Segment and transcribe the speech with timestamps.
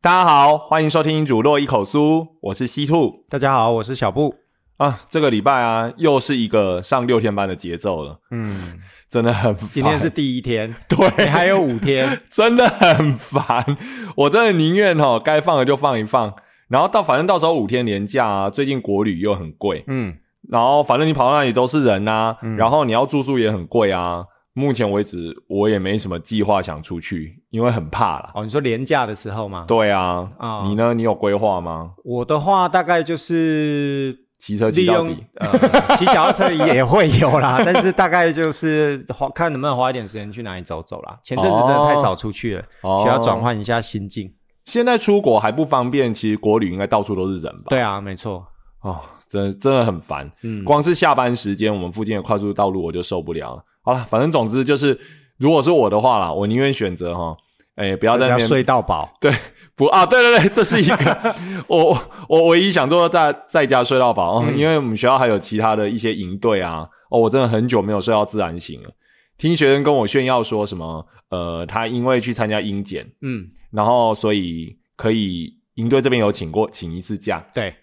[0.00, 4.34] 大家好，欢迎收听《乳酪一口酥》，我是西兔大家好，我是小布。
[4.78, 5.00] 啊。
[5.10, 9.68] 这个礼拜啊，又是一个上六天班的节奏了，嗯，真的很烦。
[9.70, 12.22] 今天是第一天，对，你还有五天。
[12.30, 13.76] 真的很烦。
[14.16, 16.34] 我真的宁愿哦，该放的就放一放，
[16.68, 20.16] 然后到反正到时候五天年假啊，最近国旅又很贵，嗯，
[20.50, 24.24] 然后反正你跑到那里都是人呐、然后你要住宿也很贵啊。
[24.58, 28.30] 目前为止，我也没什么计划想出去，因为很怕啦。
[28.34, 29.66] 哦，你说廉价的时候吗？
[29.68, 30.94] 对啊，啊你呢？
[30.94, 31.90] 你有规划吗？
[32.02, 35.26] 我的话大概就是骑车骑到底？
[35.34, 41.18] 呃骑脚踏车也会有啦， 但是大概就是花看能不能花一点时间去哪里走走啦。
[41.22, 44.32] 前阵子真的太少出去了，哦需要转换一下心境。
[44.66, 47.64] 现在出国还不方便，其实国旅应该到处都是人吧？
[47.70, 48.44] 对啊，没错。
[48.82, 50.30] 哦，真的真的很烦。
[50.42, 53.64] 嗯，光是下班时间，我们附近的快速道路我就受不了了。
[53.82, 54.98] 好了，反正总之就是，
[55.38, 57.36] 如果是我的话啦，我宁愿选择哈，
[57.76, 59.08] 哎、不要在那边大家睡到饱。
[59.20, 59.32] 对
[59.74, 60.04] 不啊？
[60.04, 61.34] 对对对， 这是一个
[61.68, 66.88] 我我唯一想做的在在家睡到饱、哦嗯因为我们学校还有其他的一些营队啊。
[67.08, 68.90] 哦，我真的很久没有睡到自然醒了。
[69.38, 77.74] 听学生跟我炫耀说什么，呃，他因为去参加英检，嗯，然后所以可以营队这边有请过请一次假，对，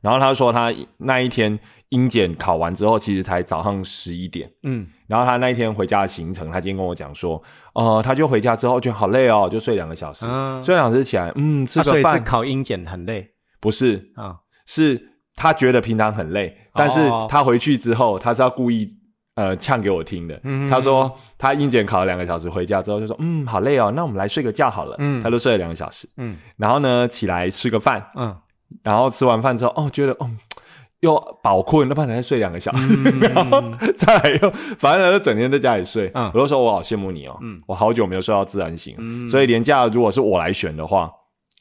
[0.00, 4.50] 然后他说他那一天英检考完之后，其实才早上十一点。
[4.64, 7.42] 嗯，然后他那一天回家的行程，他今天跟我讲说，
[7.74, 13.28] 呃，他就回家之后觉得好累哦，就睡两个小时，嗯睡两个小时起来，嗯，吃啊所以是个饭，考英检很累。
[13.60, 14.36] 不是，啊。
[14.64, 17.26] 是他觉得平常很累，但是哦。
[17.28, 18.88] 他回去之后，他是要故意
[19.34, 20.38] 呃呛给我听的。
[20.44, 24.96] 嗯他说他英检考了两个小时，回家之后就说，嗯，好累哦，那我们来睡个觉好了。
[24.98, 25.22] 嗯。
[25.22, 26.36] 他就睡了两个小时，嗯。
[26.56, 28.36] 然后呢起来吃个饭，嗯，
[28.82, 30.30] 然后吃完饭之后，哦，觉得哦
[31.00, 33.20] 又饱困，那不然再睡两个小时，嗯。
[33.34, 33.62] 然后
[33.96, 36.10] 再来又，反正就整天在家里睡。
[36.14, 36.30] 嗯。
[36.34, 37.58] 我就说我好羡慕你哦，嗯。
[37.66, 39.28] 我好久没有睡到自然醒，嗯。
[39.28, 41.10] 所以廉价如果是我来选的话，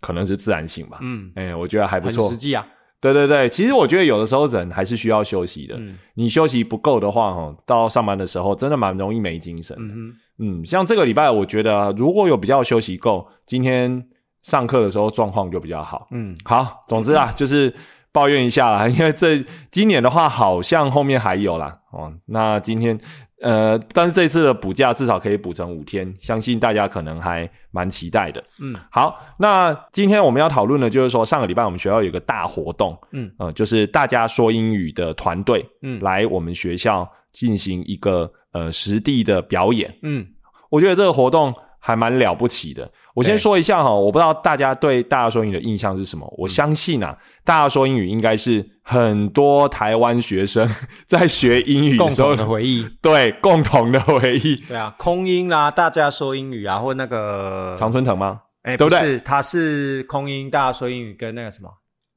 [0.02, 0.98] 可能是自然醒吧。
[1.02, 2.24] 嗯，哎、我觉得还不错。
[2.24, 2.38] 很实。
[2.38, 2.66] 际啊。
[3.02, 5.76] 对对对，其实我觉得有的时候人还是需要休息的。
[5.78, 9.94] 嗯你休息不够的话，哈，到上班的时候真的蛮容易没精神的。
[9.94, 10.14] 嗯。
[10.38, 14.04] 嗯，像这个礼拜，我觉得如果有比较休息够，今天
[14.44, 16.08] 上课的时候状况就比较好。
[16.12, 17.74] 嗯好，总之啊， 就是
[18.12, 21.80] 抱怨一下啦，因为这今年的话，好像后面还有啦。
[21.92, 23.00] 哦，那今天
[23.42, 28.44] 呃，但是这次的补假至少可以补成五天，相信大家可能还蛮期待的。
[28.60, 39.94] 嗯好，那今天我们要讨论的就是说，上个礼拜我们学校有一个大活动，嗯呃，就是大家说英语的团队嗯来我们学校进行一个呃实地的表演。
[40.04, 40.26] 嗯
[40.70, 42.90] 我觉得这个活动还蛮了不起的。
[43.14, 46.26] 我先说一下哈，我不知道大家对大家说英语的印象是什么。
[46.28, 50.66] 嗯我相信啊，大家说英语应该是很多台湾学生
[51.06, 52.88] 在学英语共的时候同的回忆。
[53.02, 54.56] 对共同的回忆。
[54.68, 58.40] 对啊，空音啦，大家说英语啊，或那个常春藤吗？
[58.64, 61.70] 哎，对不对是，它是空音，大家说英语跟那个什么，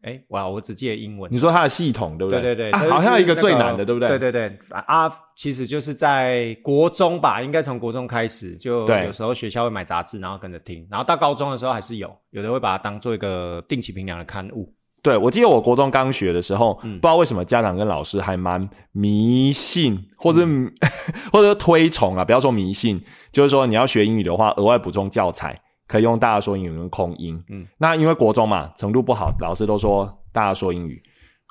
[0.05, 1.33] 哎，哇，我只记得英文。
[1.33, 2.41] 你说它的系统对不对？
[2.41, 4.09] 对对对，好像一个最难的，对不对？
[4.11, 14.73] 对对对啊，其实就是在国中吧，应该从国中开始，就有时候学校会买杂志，然后跟着听，然后到高中的时候还是有，有的会把它当做一个定期评量的刊物。
[15.03, 20.47] 对，我记得我国中刚学的时候，嗯不知道为什么家长跟老师还蛮迷信，或者、
[21.31, 22.99] 或者推崇啊，不要说迷信，
[23.31, 27.43] 就是说你要学英语的话，额外补充教材，可以用大家说英语跟空音。
[27.49, 31.03] 嗯，那因为国中嘛，程度不好，老师都说大家说英语。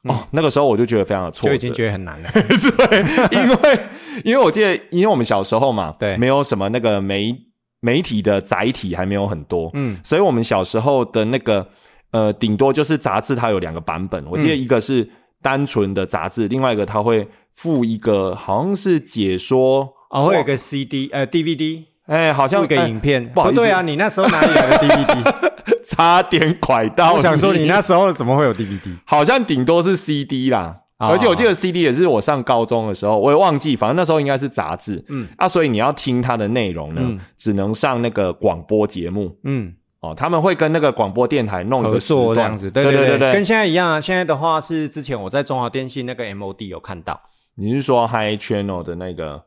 [0.09, 2.29] 哦，那个时候我就觉得非常的挫折，就已经觉得很难了。
[2.33, 3.79] 对，因为
[4.25, 6.17] 因为我记得，因为我们小时候嘛，对。
[6.17, 7.33] 没有什么那个媒
[7.79, 9.97] 媒体的载体还没有很多，嗯。
[10.03, 11.65] 所以我们小时候的那个
[12.11, 15.09] 呃，顶多就是杂志它有两个版本，我记得一个是
[15.41, 23.27] 单纯的杂志，另外一个它会附一个好像是解说，哦，会有一个 CD 呃 DVD，哎，好像附一个哎影片。
[23.29, 25.51] 不好意思对啊，你那时候哪里来的 DVD？
[25.85, 28.97] 差点拐到，我想说，你那时候怎么会有 DVD？
[29.05, 30.77] 好像顶多是 CD 啦。
[30.99, 43.99] 哦而且我记得 CD 也是我上高中的时候，我也忘记，反正那时候应该是杂志，嗯啊，所以你要听它的内容呢，嗯只能上那个广播节目嗯，哦，他们会跟那个广播电台弄一合个时段作这样子，对对对对跟现在一样啊。
[43.99, 47.19] 现在的话是之前我在中华电信那个 MOD 有看到，
[47.55, 49.43] 你是说 High Channel 的那个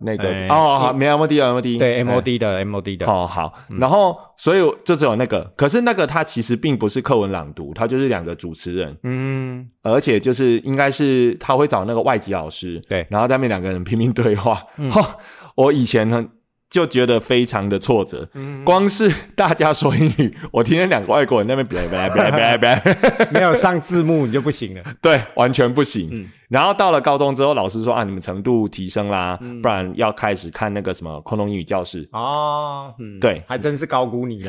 [0.00, 14.54] 那个、哎哦，好没 MOD MOD 对哎 MOD 的 MOD 的，哦好，然后所以就只有那个，可是那个它其实并不是课文朗读，它就是两个主持人，嗯，而且就是应该是他会找那个外籍老师，对然后在那边两个人拼命对话。
[14.90, 15.18] 哈、
[15.56, 16.24] 我以前呢
[16.70, 18.28] 就觉得非常的挫折。
[18.34, 24.82] 嗯，光是大家说英语，我听见两个外国人那边别别别别别，没有上字幕你就不行了。
[25.02, 26.30] 对，完全不行。
[26.50, 32.08] 嗯然后到了高中之后，老师说啊，你们程度提升啦，嗯不然要开始看那个什么空中英语教室。
[32.12, 34.42] 哦，嗯，对还真是高估你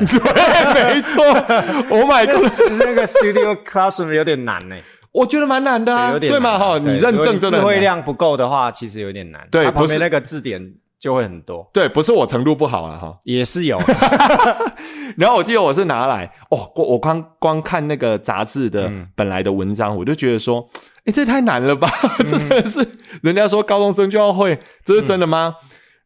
[0.74, 1.22] 没错，
[1.94, 4.76] Oh my 那 god，个那个 Studio Classroom 有点难呢，
[5.12, 9.46] 我觉得蛮难的啊，有点对嘛哈，你认证真的很难智慧量不够的话，其实有点难。
[9.50, 13.18] 对旁边那个字典就会很多，对，不是我程度不好啊哈。
[13.24, 13.78] 也是有。
[15.16, 20.64] 然后我记得我是拿来哦，我我光光看那个杂志的嗯本来的文章，我就觉得说，
[21.04, 21.88] 哎，这太难了吧？
[22.28, 22.86] 真的是
[23.22, 25.54] 人家说高中生就要会，这是真的吗？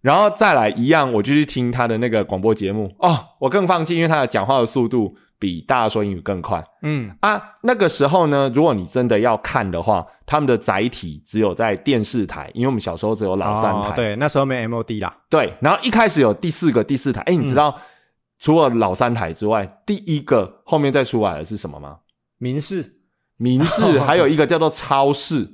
[0.00, 7.42] 然后再来一样，我就去听他的那个广播节目哦，我更放弃，因为他的讲话的速度比大家说英语更快嗯，啊。
[7.62, 15.16] 那个时候呢，如果你真的要看的话，他们的载体只有在电视台，因为我们小时候只有老三台，哦对，那时候没 MOD 啦。
[15.30, 17.74] 对，然后一开始有第四个、第四台，哎，你知道、
[18.38, 21.96] 除了老三台之外，第一个后面再出来的是什么吗？
[22.36, 22.96] 民事
[23.36, 25.48] 民视， 还有一个叫做超市。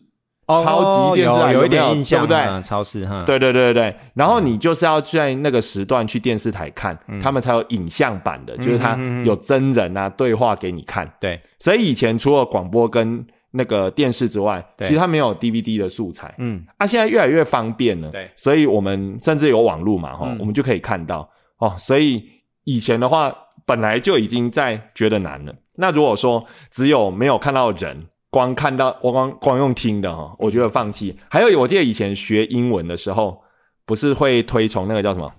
[0.49, 11.09] 超级电视台有有一点印象，对不对嗯超市哈，对对对对对，然后你就是要在那个时段去电视台看，他们才有影像版的，就是它嗯嗯嗯有真人啊对话给你看。
[11.21, 16.35] 对，所以以前除了广播跟那个电视之外，其实它没有 DVD 的素材。
[16.39, 21.73] 嗯，啊，现在越来越方便了，对所以我们甚至有网络嘛，哈、嗯我们就可以看到哦。
[21.79, 22.25] 所以
[22.65, 23.33] 以前的话，
[23.65, 25.55] 本来就已经在觉得难了。
[25.81, 31.17] 那如果说只有没有看到人，光看到光光光用听的哈，我觉得放弃。
[31.29, 33.43] 还有，我记得以前学英文的时候，
[33.85, 35.33] 不是会推崇那个叫什么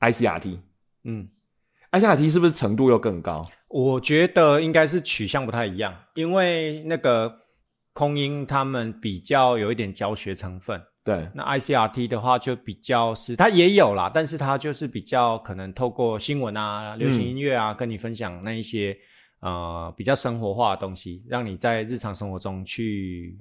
[0.00, 0.58] ICRT？ICRT
[1.04, 3.44] 嗯，是不是程度又更高？
[3.68, 7.30] 我觉得应该是取向不太一样，因为那个
[7.92, 18.96] 空音他们比较有一点教学成分，对，那 ICRT 的话就比较是它也有啦，但是它就是比较可能透过新闻啊、流行音乐啊，跟你分享那一些
[19.40, 23.36] 呃比较生活化的东西，让你在日常生活中去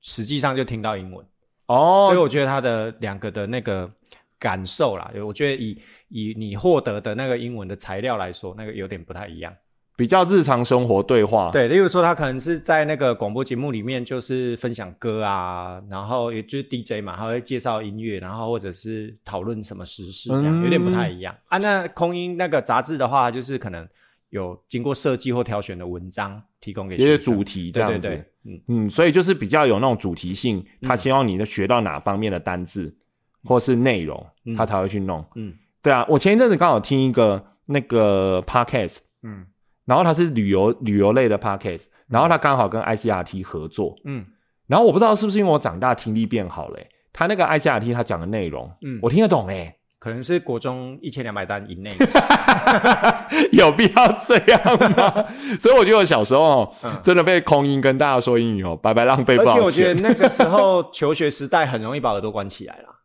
[0.00, 1.24] 实际上就听到英文
[1.66, 2.06] 哦。
[2.06, 3.90] 所以哦，我觉得它的两个的那个
[4.38, 5.78] 感受啦，我觉得以
[6.08, 9.54] 以你获得的那个英文的材料来说，那个有点不太一样。
[9.96, 21.58] 比较日常生活对话，对，例如说他可能是在那个广播节目里面，就是分享歌啊，然后也就是 DJ 嘛，他会介绍音乐，然后或者是讨论什么时事，这样、嗯有点不太一样啊。
[21.58, 23.86] 那空音那个杂志的话，就是可能
[24.30, 27.98] 有经过设计或挑选的文章提供给一些学生主题这样子。
[28.00, 32.96] 对对对，嗯嗯，所以就是比较有那种主题性，他希望你能学到哪方面的单字、
[33.44, 35.24] 或是内容，嗯他才会去弄。
[35.34, 39.46] 嗯对啊，我前一阵子刚好听一个那个 podcast，嗯
[39.86, 44.24] 然后它是旅游旅游类的 podcast，然后他刚好跟 ICRT 合作，嗯
[44.66, 51.94] 然后我不知道是不是因为我长大听力变好了、欸，他那个 ICRT 他讲的内容，嗯，我听得懂哎、可能是国中一千两百单以内。
[53.52, 54.60] 有必要这样
[54.96, 55.26] 吗？
[55.60, 60.00] 所以我觉得我小时候哦嗯真的被空音跟大家说英语哦，白白浪费而且我觉得。
[60.00, 62.96] 那个时候求学时代很容易把耳朵关起来啦，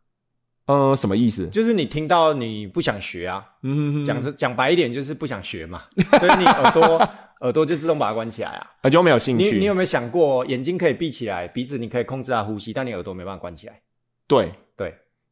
[0.66, 1.46] 嗯、什么意思？
[1.48, 5.82] 就是你听到你不想学啊，嗯，讲是讲白一点就是不想学嘛，
[6.18, 7.08] 所以你耳朵
[7.42, 8.66] 耳朵就自动把它关起来啊。
[8.82, 9.44] 耳朵没有兴趣。
[9.52, 13.80] 你你有没有想过，眼睛可以闭起来，鼻子你可以控制它呼吸，但你耳朵没办法关起来？
[14.26, 14.52] 对，对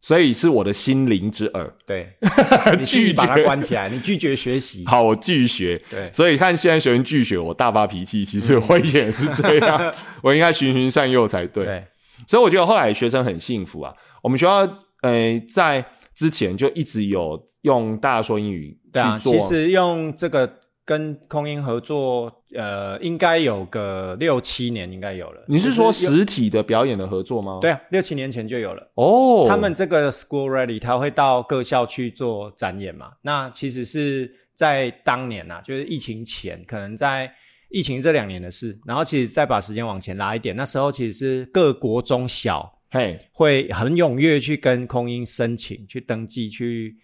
[0.07, 1.75] 所以是我的心灵之耳。
[1.87, 2.07] 对，
[2.79, 4.85] 你自己把它关起来，你拒绝学习。
[4.87, 5.81] 好，我拒绝。
[5.91, 8.23] 对所以看现在学生拒绝，我大发脾气。
[8.23, 11.65] 其实我以前也是这样， 我应该循循善诱才对。
[11.65, 11.85] 对，
[12.29, 13.95] 所以我觉得后来学生很幸福啊。
[14.23, 14.59] 我们学校
[15.01, 15.83] 呃在
[16.15, 25.45] 之前就一直有用大家说英语对啊，其实用这个跟空音合作，呃，应该有个六七年，应该有了。
[25.49, 27.59] 你是说实体的表演的合作吗？
[27.61, 28.91] 对，啊，六七年前就有了。
[28.95, 33.13] 哦，他们这个 School Ready，他会到各校去做展演嘛？
[33.23, 37.33] 那其实是在当年呐、就是疫情前，可能在
[37.71, 38.79] 疫情这两年的事。
[38.87, 46.97] 然后其实再把时间往前拉一点，那时候其实是各国中小嘿，会很踊跃去跟空音申请、去登记、去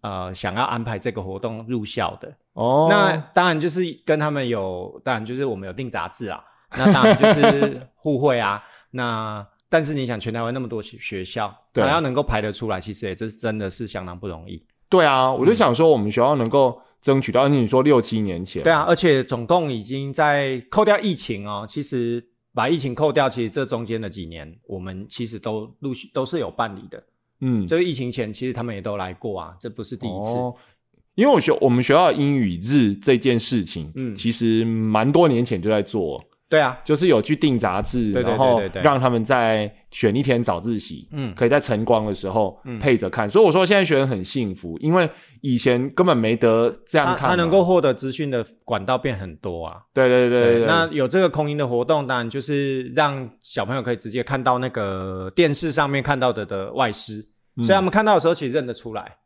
[0.00, 2.32] 呃想要安排这个活动入校的。
[2.54, 6.42] 哦，那当然就是跟他们有，当然就是我们有订杂志啊，
[6.76, 8.62] 那当然就是 互惠啊。
[8.90, 14.62] 那但是你想，全台湾那么多学学校，对还要能够排得出来，其实也这真的是相当不容易。
[14.90, 22.22] 对啊，我就想说我们学校能够争取到，你说六七年前，对啊，而且总共已经在扣掉疫情哦，其实
[22.52, 27.02] 把疫情扣掉，其实这中间的几年，我们其实都陆续都是有办理的。
[27.42, 30.30] 嗯，这个疫情前，其实他们也都来过啊，这不是第一次。
[30.30, 30.54] 哦
[31.14, 36.18] 因为我学我们学校英语日这件事情，嗯其实蛮多年前就在做，
[36.48, 43.28] 对啊，就是有去订杂志，对对对然后让他们在选一天早自习，嗯可以在晨光的时候嗯配着看。
[43.28, 45.06] 所以我说现在学生很幸福，因为
[45.42, 47.28] 以前根本没得这样看嘛。
[47.28, 49.82] 他能够获得资讯的管道变很多啊。
[49.92, 57.22] 对对对对对，那有这个空音的活动，当然就是让小朋友可以直接看到那个电视上面看到的的外师，
[57.56, 59.16] 嗯所以他们看到的时候其实认得出来。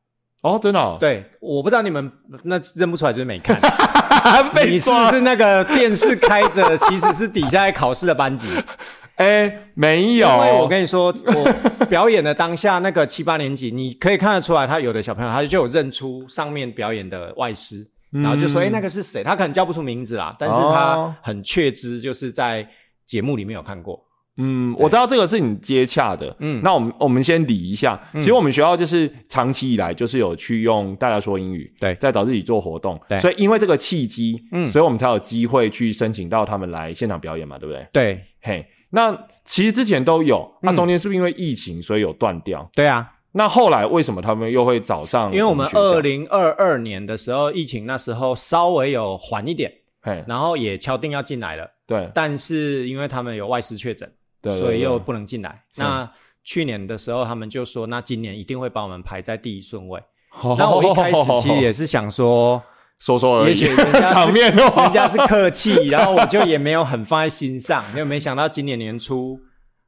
[0.43, 2.13] 哦，真的、哦，对，我不知道你们
[2.45, 3.59] 那认不出来就是没看，
[4.55, 8.47] 被你是不是那个电视开着，其实是底下在考试的班级？
[9.17, 22.69] 哎，没有，因为我跟你说，我表演的当下那个七八年级，你可以看得出来，他有的小朋友他就有认出上面表演的外师，然后就说：“哎、那个是谁？”他可能叫不出名字啦，但是哦他很确知，就是在
[23.07, 24.06] 节目里面有看过。
[24.39, 26.61] 嗯，我知道这个是你接洽的，嗯。
[26.61, 28.01] 嗯，那我们我们先理一下。
[28.15, 31.95] 其实我们学校就是长期以来就是有去用大家说英语，对。
[31.97, 33.19] 在早自己做活动，对。
[33.19, 34.67] 所以因为这个契机，嗯。
[34.67, 37.87] 嗯，所以我们才有机会去申请到他们来现场表演嘛，对不对？
[37.93, 38.21] 对。
[38.43, 42.69] 嘿，那其实之前都有，那嗯中间是不是因为疫情所以有断掉？
[42.75, 45.31] 对啊，那后来为什么他们又会找上？
[45.33, 52.09] 因为我们二，零二二年的时候，疫情那时候稍微有缓一点，嘿，然后也敲定要进来了，对。
[52.15, 54.11] 但是因为他们有外事确诊，
[54.47, 55.63] 对，对所以又不能进来。
[55.75, 56.11] 那
[56.45, 60.01] 去年的时候，他们就说，那今年一定会把我们排在第一顺位。
[60.59, 62.63] 那我一开始其实也是想说，
[62.99, 69.41] 说说而已，也许人家 场是人家是客气，然后我就也没有很放在心上，因为没想到今年年初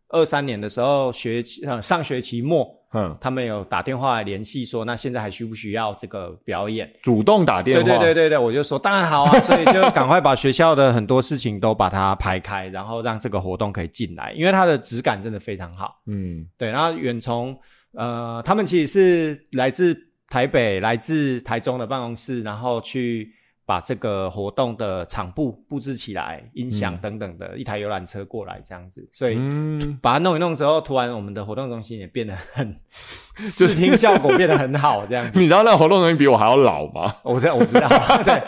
[0.09, 6.91] 二三年的时候，学期呃上学期末，嗯，他们有打电话来联系说，那现在还需不需要这个表演？
[7.03, 16.01] 主动打电话对话，对对对对，我就说当然好啊，所以就赶快把学校的很多事情都把它排开，然后让这个活动可以进来，因为它的质感真的非常好。
[16.07, 17.59] 嗯对，然后远从
[17.93, 19.97] 呃，他们其实是来自
[20.29, 23.33] 台北、来自台中的办公室，然后去
[23.69, 29.35] 把这个活动的场布布置起来，音响嗯等等的，一台游览车过来这样子，所以。
[29.37, 32.75] 嗯，把它弄一弄之后，突然我们的活动中心也变得很
[33.47, 35.37] 视听效果变得很好，这样子。
[35.39, 37.15] 你知道那个活动中心比我还要老吗？
[37.23, 37.89] 我知道，我知道，
[38.25, 38.43] 对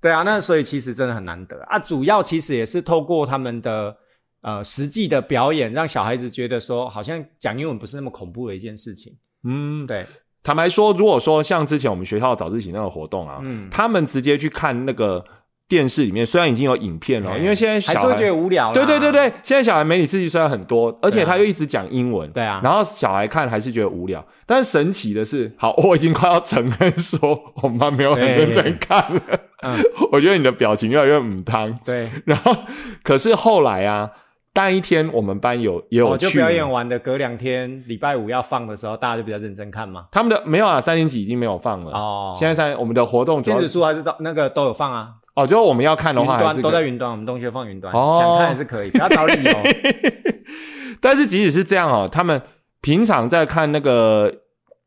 [0.00, 1.78] 对啊，那所以其实真的很难得啊。
[1.78, 3.96] 主要其实也是透过他们的
[4.40, 9.16] 呃实际的表演，让小孩子觉得说，好像讲英文不是那么恐怖的一件事情。
[9.44, 10.04] 嗯，对，
[10.44, 15.24] 坦白说，如果说像之前我们学校早自习那个活动啊，嗯，他们直接去看那个
[15.66, 17.38] 电视里面，虽然已经有影片了，哎。
[17.38, 18.74] 因为现在小还是会孩觉得无聊啦。
[18.74, 22.60] 对对对对，现在小孩媒体刺激虽然很多，而且他又一直讲英文，对啊。
[22.62, 24.22] 然后小孩看还是觉得无聊。
[24.44, 29.22] 但是神奇的是，好，我已经快要承认说我们班没有很认真看了，
[29.62, 29.82] 嗯，
[30.12, 31.74] 我觉得你的表情越来越母汤。
[31.82, 32.54] 对，然后，
[33.02, 34.10] 可是后来啊，
[34.56, 40.06] 但一天我们班有也有我哦就去表演完的隔两天，礼拜五要放的时候，大家就比较认真看嘛。
[40.12, 41.90] 他们的没有啊，三年级已经没有放了。
[41.90, 49.52] 哦，现在三我们的活动主要电子书还是照那个都有放啊，哦，就是我们要看的云端都在云端，我们同学放云端，哦想看还是可以，不要找理由。
[51.02, 52.40] 但是即使是这样哦，他们
[52.80, 54.32] 平常在看那个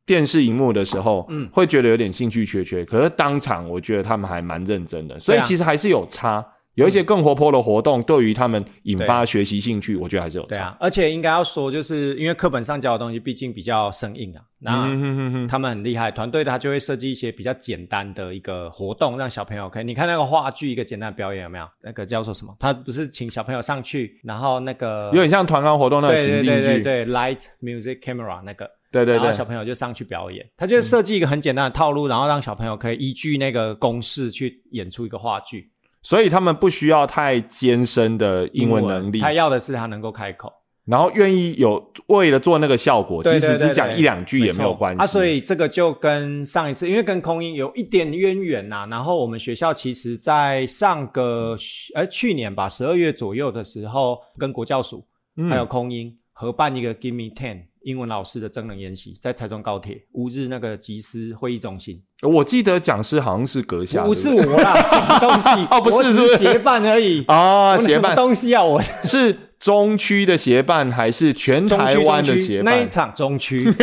[0.05, 2.85] 电视荧幕的时候，嗯嗯，会觉得有点兴趣缺缺。
[2.85, 6.45] 可是当场，我觉得他们还蛮认真的，所以其实还是有差。
[6.77, 10.49] 有一些更活泼的活动，对于他们引发学习兴趣，我觉得还是有差。
[10.49, 19.83] 对啊，而且应该要说，就是因为课本上教的东西毕竟比较生硬啊，那他们很厉害，团队他就会设计一些比较简单的一个活动，让小朋友可以。
[19.83, 21.67] 你看那个话剧一个简单的表演有没有？
[21.81, 22.55] 那个叫做什么？
[22.59, 26.61] 他不是请小朋友上去，然后那个有点像团康活动那个对对情境剧。
[26.61, 35.71] 对对对，light music camera 那个，对对对然后小朋友就上去表演，他就设计一个很简单的套路，然后让小朋友可以依据那个公式去演出一个话剧。
[36.07, 40.49] 所以他们不需要太艰深的英文能力，他要的是他能够开口。
[40.85, 45.05] 然后愿意有为了做那个效果，即使只讲一两句也没有错关系啊。
[45.05, 51.57] 所以这个就跟上一次，因为跟空音有一点渊源呐、然后我们学校其实在上个
[51.93, 62.03] 呃去年吧，十二月左右的时候，跟国教署嗯还有空音合办一个 Give Me Ten 英文老师的真人演习，在台中高铁乌日那个集思会议中心。
[62.21, 65.49] 我记得讲师好像是阁下，不是我啦， 什么东西？
[65.71, 67.23] 哦不是是协办而已。
[67.27, 68.61] 啊， 协办东西啊？
[68.61, 72.75] 我是中区的协办还是全台湾的协办？
[72.75, 73.73] 那一场中区。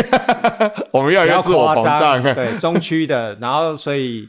[0.93, 1.83] 我们越来比较越自我夸膨
[2.23, 2.35] 胀。
[2.35, 4.29] 对中区的，然后所以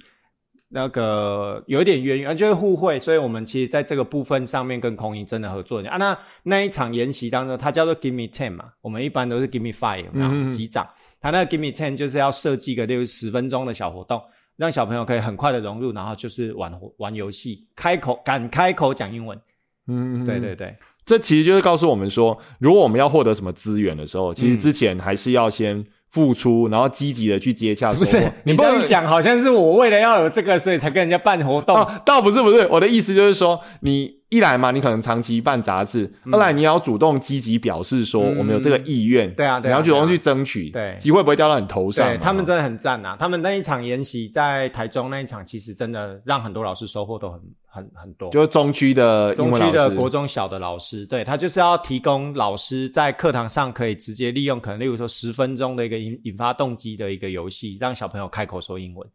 [0.76, 5.96] 那个有一点渊源，就是互惠，所以我们其实在这个部分上面跟空音真的合作啊。
[5.96, 10.28] 那那一场研习当中，它叫做 Give Me Ten 嘛，我们一般都是 Give Me Five，有没有？
[10.28, 10.86] 嗯嗯嗯击掌，
[11.22, 14.22] 它那个 Give Me Ten 就是要设计个六十分钟的小活动。
[14.58, 19.40] 让小朋友可以很快的融入，然后就是玩玩游戏，开口敢开口讲英文。
[19.88, 27.92] 嗯，对对对，这其实就是告诉我们说，如果我们要获得什么资源的时候，其实之前还是要先付出，然后积极的去接洽。
[27.92, 31.76] 不是你不能这样讲，好像是我为了要有这个，所以才跟人家办活动。
[31.76, 43.16] 啊，倒不是不是，我的意思就是说，你一来嘛，你可能长期办杂志；嗯二来你要主动积极表示说嗯我们有这个意愿，对啊你要主动去争取，对机会不会掉到你头上他们真的很赞啊！
[43.20, 48.30] 他们那一场研习在台中那一场，其实真的让很多老师收获都很很很多。
[48.30, 59.08] 就是中区的中区的国中小的老师，对他就是要提供老师在课堂上可以直接利用，可能例如说十分钟的一个引引发动机的一个游戏，让小朋友开口说英文。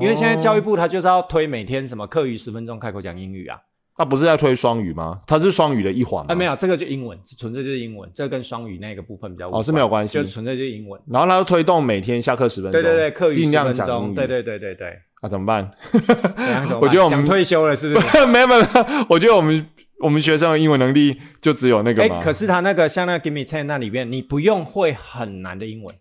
[0.00, 3.56] 因为现在教育哦部他就是要推每天什么课余十分钟开口讲英语啊，
[3.96, 5.20] 他不是在推双语吗？
[5.26, 6.32] 他是双语的一环吗？
[6.32, 11.00] 啊没有这个就英文，纯粹就是英文，这个跟双语那个部分比较哦是没有关系就纯粹就是英文。
[11.10, 14.14] 然后他就推动每天下课十分钟，对对对，课余尽十量讲英分钟，语。
[14.14, 14.88] 对对对对对，
[15.22, 15.70] 啊，怎么办？
[16.80, 18.26] 我觉得我们想退休了是不是？
[18.28, 18.62] 没有没有，
[19.08, 19.66] 我觉得我们
[20.00, 22.06] 我们学生的英文能力就只有那个。
[22.20, 25.94] 可是他那个像那个 Give Me Ten 那里面，你不用会很难的英文。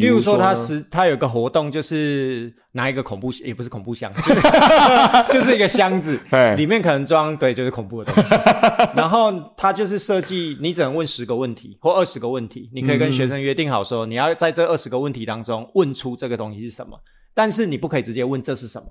[0.00, 4.40] 比例如说，他是他有个活动，就是拿一个恐怖，也不是恐怖箱， 就是
[5.30, 8.30] 就是一个箱子， 哎里面可能装对，就是恐怖的东西。
[8.96, 16.98] 然后他就是设计，你只能问十个问题或二十个问题，你可以跟学生约定好说，你要在这二十个问题当中问出这个东西是什么，
[17.34, 18.86] 但是你不可以直接问这是什么。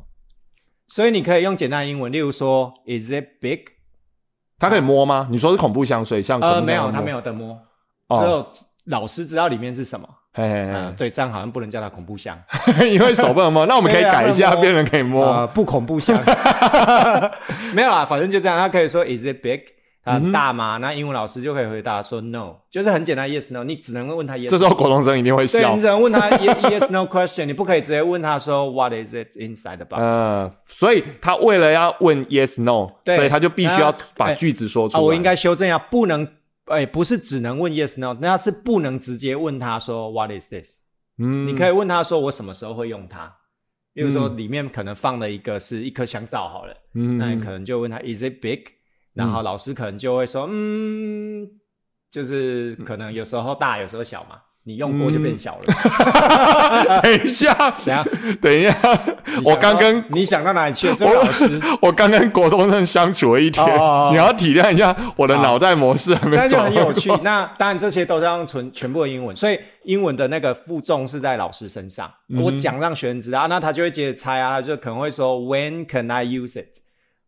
[0.88, 3.62] 所以你可以用简单英文，例如说，Is it big？
[4.60, 5.28] 他可以摸吗？
[5.32, 7.18] 你说是恐怖香水，像呃，没有，他没有。
[7.18, 7.58] 有得摸，
[8.08, 8.48] 哦只有
[8.86, 10.08] 老师知道里面是什么。
[10.36, 12.38] 嘿嘿啊、对，这样好像不能叫它恐怖箱。
[12.92, 15.26] 因为手不能摸， 那我们可以改一下，别人可以摸。
[15.26, 16.22] 呃，不恐怖箱，
[17.74, 18.58] 没有啦，反正就这样。
[18.58, 19.62] 他可以说 Is it big？
[20.04, 20.78] 它很大吗？
[20.80, 23.64] 那英文老师就可以回答说 No，就是很简单 Yes No。
[23.64, 25.88] 你只能问他 Yes，这时候国中生一定会笑对你只。
[25.88, 35.06] 能问他 Yes Yes No question，你不可以直接问他说 What is it inside the box？、呃，所以他为了要问 yes no，所以他就必须要把句子说出啊，来。
[35.08, 36.28] 我应该修正一下，不能，
[36.66, 40.82] 哎，不是只能问 Yes No，那是不能直接问他说 What is this？、
[41.18, 43.36] 嗯，你可以问他说我什么时候会用它？
[43.94, 46.76] 例如说嗯里面可能放了一个是一颗香皂好了。
[46.94, 48.66] 嗯，那你可能就问他 Is it big？
[49.14, 51.50] 然后老师可能就会说，嗯，
[52.12, 54.42] 就是可能有时候大，有时候小嘛。
[54.68, 55.74] 你用过就变小了。
[57.02, 57.54] 等一下，
[57.84, 58.04] 怎样？
[58.42, 58.76] 等一下，
[59.38, 60.96] 你想到我刚跟你想到哪里去了？
[60.98, 67.12] 这位老师， 我刚跟国中生相处了一天，哦哦哦你要体谅一下我的好脑袋模式还没那就很有趣。
[67.22, 72.12] 那当然，这些都是要用纯全部的英文，所以英文的那个负重是在老师身上。
[72.30, 76.85] 嗯我讲让学生知道，那他就会接着猜啊，他就可能会说 When can I use it？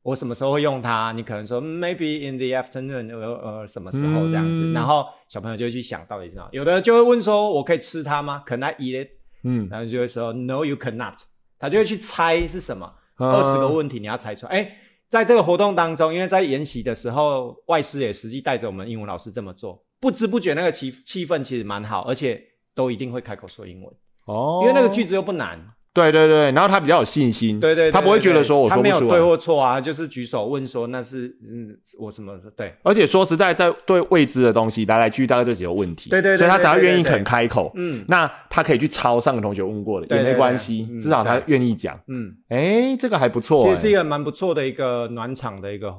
[0.08, 1.12] 我什么时候会用它？
[1.12, 4.62] 你可能说嗯 Maybe in the afternoon，呃呃什么时候这样子。
[4.64, 6.48] 嗯然后小朋友就会去想到底是什么。
[6.54, 9.10] 有的就会问说，我可以吃它吗？Can I eat it？
[9.44, 11.18] 嗯，然后就会说 No, you cannot。
[11.60, 12.90] 他就会去猜是什么。
[13.20, 14.54] 嗯二十个问题你要猜出来。
[14.54, 14.78] 哎，
[15.10, 22.42] 在这个活动当中，因为在研习的时候，外师也实际带着我们英文老师这么做，不知不觉那个气气氛其实蛮好，而且
[22.74, 23.94] 都一定会开口说英文，
[24.26, 25.60] 哦，因为那个句子又不难。
[25.98, 29.00] 对对对，然后他比较有信心，对对对他不会觉得说我他说不出来。
[29.00, 32.74] 没有对或错啊，就是举手问说那是嗯我什么对。
[32.84, 36.10] 而且说实在，在对未知的东西来来去去，大概就几个问题。
[36.12, 42.00] 对对对所以他只要愿意肯开口，嗯那他可以去抄上个同学问过的也没关系，嗯至少他对愿意讲。
[42.08, 43.64] 嗯，哎，这个还不错。
[43.64, 45.92] 其实是一哎个蛮不错的一个暖场的一个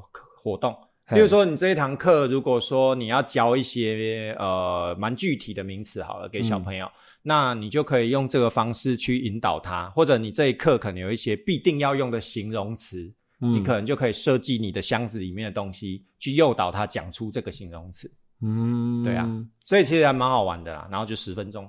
[0.42, 0.72] 活动。
[1.10, 6.86] 嘿例如说，你这一堂课，如果说你要教一些呃蛮具体的名词，好了，给嗯小朋友，
[7.28, 13.02] 那你就可以用这个方式去引导他，或者你这一刻可能有一些必定要用的形容词，
[13.38, 18.10] 你嗯可能就可以设计你的箱子里面的东西，去诱导他讲出这个形容词。
[18.40, 19.28] 嗯，对啊
[19.62, 20.88] 所以其实还蛮好玩的啦。
[20.90, 21.68] 然后就十分钟，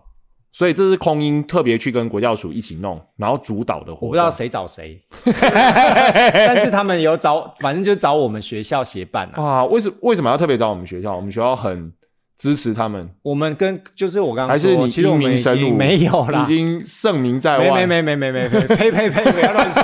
[0.53, 4.07] 所以这是空音特别去跟国教署一起弄，然后主导的活动。
[4.07, 9.43] 我不知道谁找谁， 但是他们有找，反正就找我们学校协办啊。
[9.43, 11.13] 哇，为什为什么要特别找我们学校？
[11.13, 11.91] 我们学校很
[12.39, 15.59] 支持他们，我们跟就是我刚刚还是，你英其实我们已明神武？
[15.59, 17.85] 经没有啦，已经盛名在外。
[17.85, 19.83] 没没没没没没没，呸呸呸，不要乱说。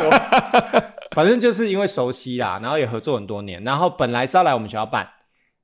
[1.13, 5.05] 反正就是因为熟悉啦，然后也合作很多年，然后本来是要来我们学校办，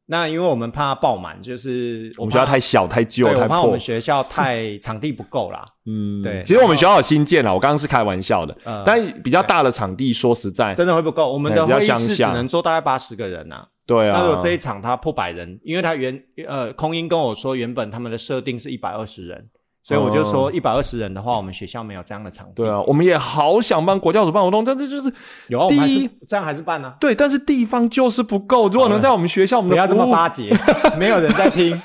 [0.08, 3.80] 那因为我们怕爆满，就是我们学校太小、太旧、对，太破我怕我们。
[3.80, 5.64] 学校太场地不够啦。
[5.86, 14.20] 嗯，对其实我们学校有新建了，我刚刚是开玩笑的，呃但比较大的场地，说实在，真的会不够，我们的会议室只能坐大概八十个人呐、对啊。
[14.20, 19.50] 那如果这一场他破百人，因为他原呃空音跟我说，原本他们的设定是一百二十人，
[19.84, 22.54] 所以我就说一百二十人的话，我们学校没有这样的场地。
[22.56, 25.12] 对啊，我们也好想帮国教主办活动，但是就是
[25.48, 28.70] 有啊，我们还第一是这样还是办呢、对，但是地方就是不够。
[28.70, 30.56] 如果能在我们学校，我们不要这么巴结，
[30.98, 31.76] 没有人在听，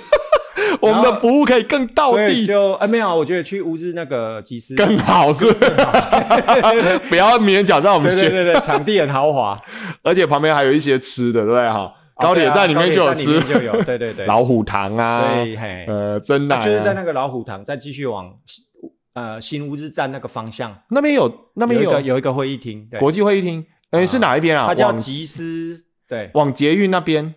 [0.83, 5.47] 我们的服务可以更到所以地，就哎没有啊，我觉得去乌日那个集市，更好，是
[7.09, 9.61] 不要勉强让我们去，对对对对，场地很豪华，
[10.03, 11.71] 而且旁边还有一些吃的，对不对？
[11.71, 18.33] 哈，高铁站里面就有吃就有，对对对，老虎堂啊，所以嘿，呃，真的就是在那个老虎堂，再继续往
[19.15, 24.67] 呃新乌日站那个方向，那边有那边有一个有一个会议厅，对，国际会议厅，哎，是哪一边啊？
[24.67, 27.35] 它叫往集思对，往捷运那边，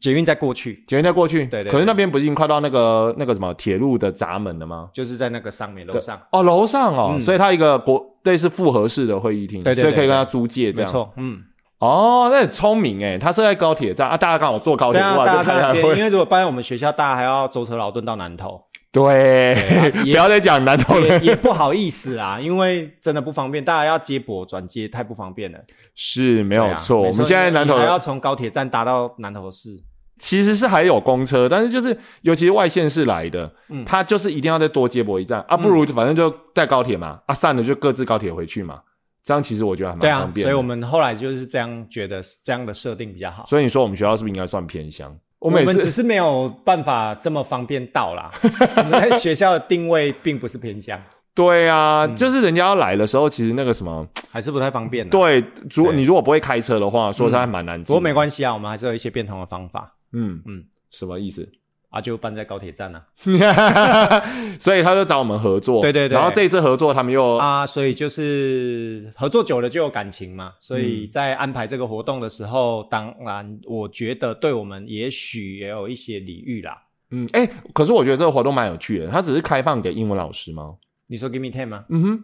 [0.00, 4.88] 捷运再过去，捷运再过去，对对对可是那边不是已经快到那个那个什么铁路的闸门了吗？
[4.92, 7.20] 就是在那个上面楼上，哦，楼上哦，嗯。
[7.20, 10.90] 所以它一个国类似复合式的会议厅，对对对所以可以跟他租借这样。
[10.90, 11.42] 没错，嗯，
[11.78, 16.02] 哦，那很聪明哎，他是在高铁站啊，大家刚好坐高铁，对啊，哇，大家就开下在那边，因会。
[16.04, 25.58] 为如果搬在我们学校，大家还要舟车劳顿到南投，对，啊 不要再讲南投也人也不好意思啊，因为真的不方便，大家要接驳转接太不方便了。
[25.94, 27.00] 是没有错。
[27.00, 29.82] 我们现在南投还要从高铁站搭到南投市，
[30.18, 38.82] 其实是还有公车，但是就是尤其是外县市来的，嗯他就是一定要再多接驳一站啊，不如反正就带高铁嘛，啊散了就各自高铁回去嘛，
[39.24, 40.50] 这样其实我觉得还蛮方，便的。
[40.50, 43.46] 所以我们后来就是这样觉得这样的设定比较好。
[43.46, 45.16] 所以你说我们学校是不是应该算偏乡？
[45.42, 48.30] 我我每次们只是没有办法这么方便到啦。
[48.78, 50.96] 我们在学校的定位并不是偏向，
[51.34, 57.82] 对啊，嗯就是人家要来的时候，其实那个什么，还是不太方便啊。，对，如果你如果不会开车的话，说实在蛮难嗯。
[57.82, 61.48] 不过没关系啊，我们还是有一些变通的方法嗯嗯嗯，什么意思？
[61.92, 63.04] 啊，就搬在高铁站啊。
[64.58, 76.82] 所以他就找我们合作，对对对然后这一次合作，他们又啊，所以就是合作久了就有感情嘛，所嗯以在安排这个活动的时候，当然我觉得对我们也许也有一些礼遇啦。
[77.10, 80.74] 嗯，哎、可是我觉得这个活动蛮有趣的，它只是开放给英文老师吗？
[81.08, 81.84] 你说 Give me ten 吗？
[81.90, 82.22] 嗯哼，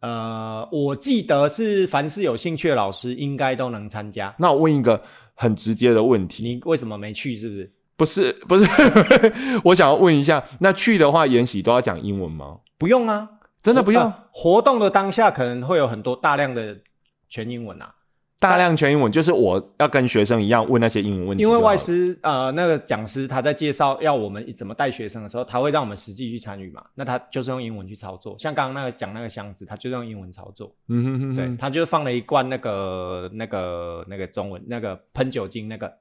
[0.00, 4.34] 呃，我记得是凡是有兴趣的老师应该都能参加。
[4.38, 5.02] 那我问一个
[5.34, 7.34] 很直接的问题，你为什么没去？
[7.36, 7.72] 是不是？
[7.96, 8.64] 不是不是，
[9.64, 12.58] 我想要问一下，那去的话，研习都要讲英文吗？
[12.78, 13.28] 不用啊，
[13.62, 16.76] 真的不用，呃活动的当下可能会有很多大量的
[17.28, 17.94] 全英文啊，
[18.40, 28.34] 大量全英文，就是我要跟学生一样问那些英文问题因为外师呃那个讲师他在介绍要我们怎么带学生的时候，他会让我们实际去参与嘛，那他就是用英文去操作。
[28.38, 35.92] 像刚刚那个讲那个箱子，他就是用英文操作，嗯哼哼哼，对，他就放了一罐那个那个那个中文那个喷酒精那个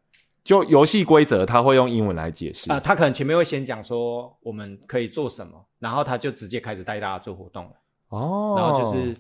[0.44, 2.72] 就游戏规则，他会用英文来解释。
[2.72, 7.72] 啊、他可能前面会先讲说我们可以做什么，然后他就直接开始带大家做活动了。
[8.10, 9.16] 哦，然后就是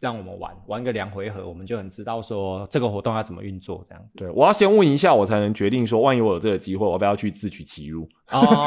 [0.00, 4.10] 让我们玩玩个两回合，我们就很知道说这个活动要怎么运作这样子。
[4.16, 8.08] 对我要先问一下，我才能决定说，万一我有这个机会，我要不要去自取其辱？
[8.32, 8.66] 哦，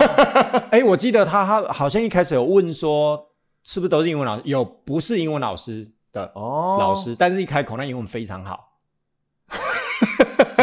[0.72, 3.22] 哎，我记得他他好像一开始有问说，
[3.66, 4.44] 是不是都是英文老师？
[4.46, 8.75] 有不是英文老师的哦老师，但是一开口那英文非常好。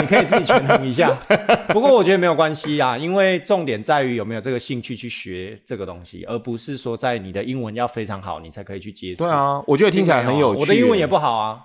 [0.03, 1.11] 你可以自己权衡一下，
[1.73, 9.25] 不过我觉得没有关系啊，因为重点在于有没有这个兴趣去学这个东西，而不是说在你的英文要非常好，你才可以去接触。
[9.25, 10.61] 对，啊，我觉得听起来很有趣。
[10.61, 11.61] 我的英文也不好啊。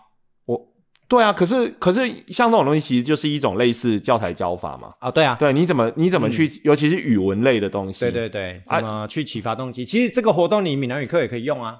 [0.45, 0.61] 我
[1.07, 4.93] 对啊，可是可是像这种东西，其实就是一种类似教材教法嘛。
[4.99, 8.01] 啊，对啊，对，你怎么你怎么去，尤其是语文类的东西。
[8.01, 9.83] 对对对，啊怎么去启发动机？
[9.83, 11.79] 其实这个活动你闽南语课也可以用啊。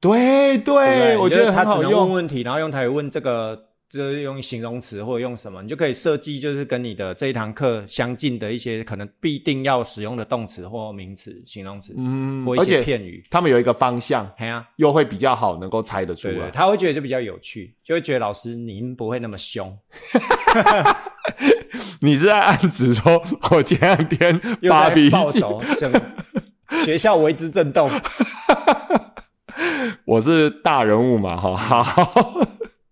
[0.00, 1.78] 对对我觉得他只。
[1.82, 13.26] 能问问题，然后用台语问这个，就是用形容词或者用什么，你就可以设计就是跟你的这一堂课相近的一些可能必定要使用的动词或名词、形容词、嗯或，一些片语。
[13.30, 16.50] 他们有一个方向，哎呀、又会比较好能够猜得出对对，来。
[16.52, 19.76] 他会觉得就比较有趣，就会觉得老师您不会那么凶，
[22.00, 24.38] 你是在暗指说，我前两天
[24.70, 25.40] 发脾气，
[26.84, 27.90] 学校为之震动。
[30.06, 32.46] 我是大人物嘛，哈，好。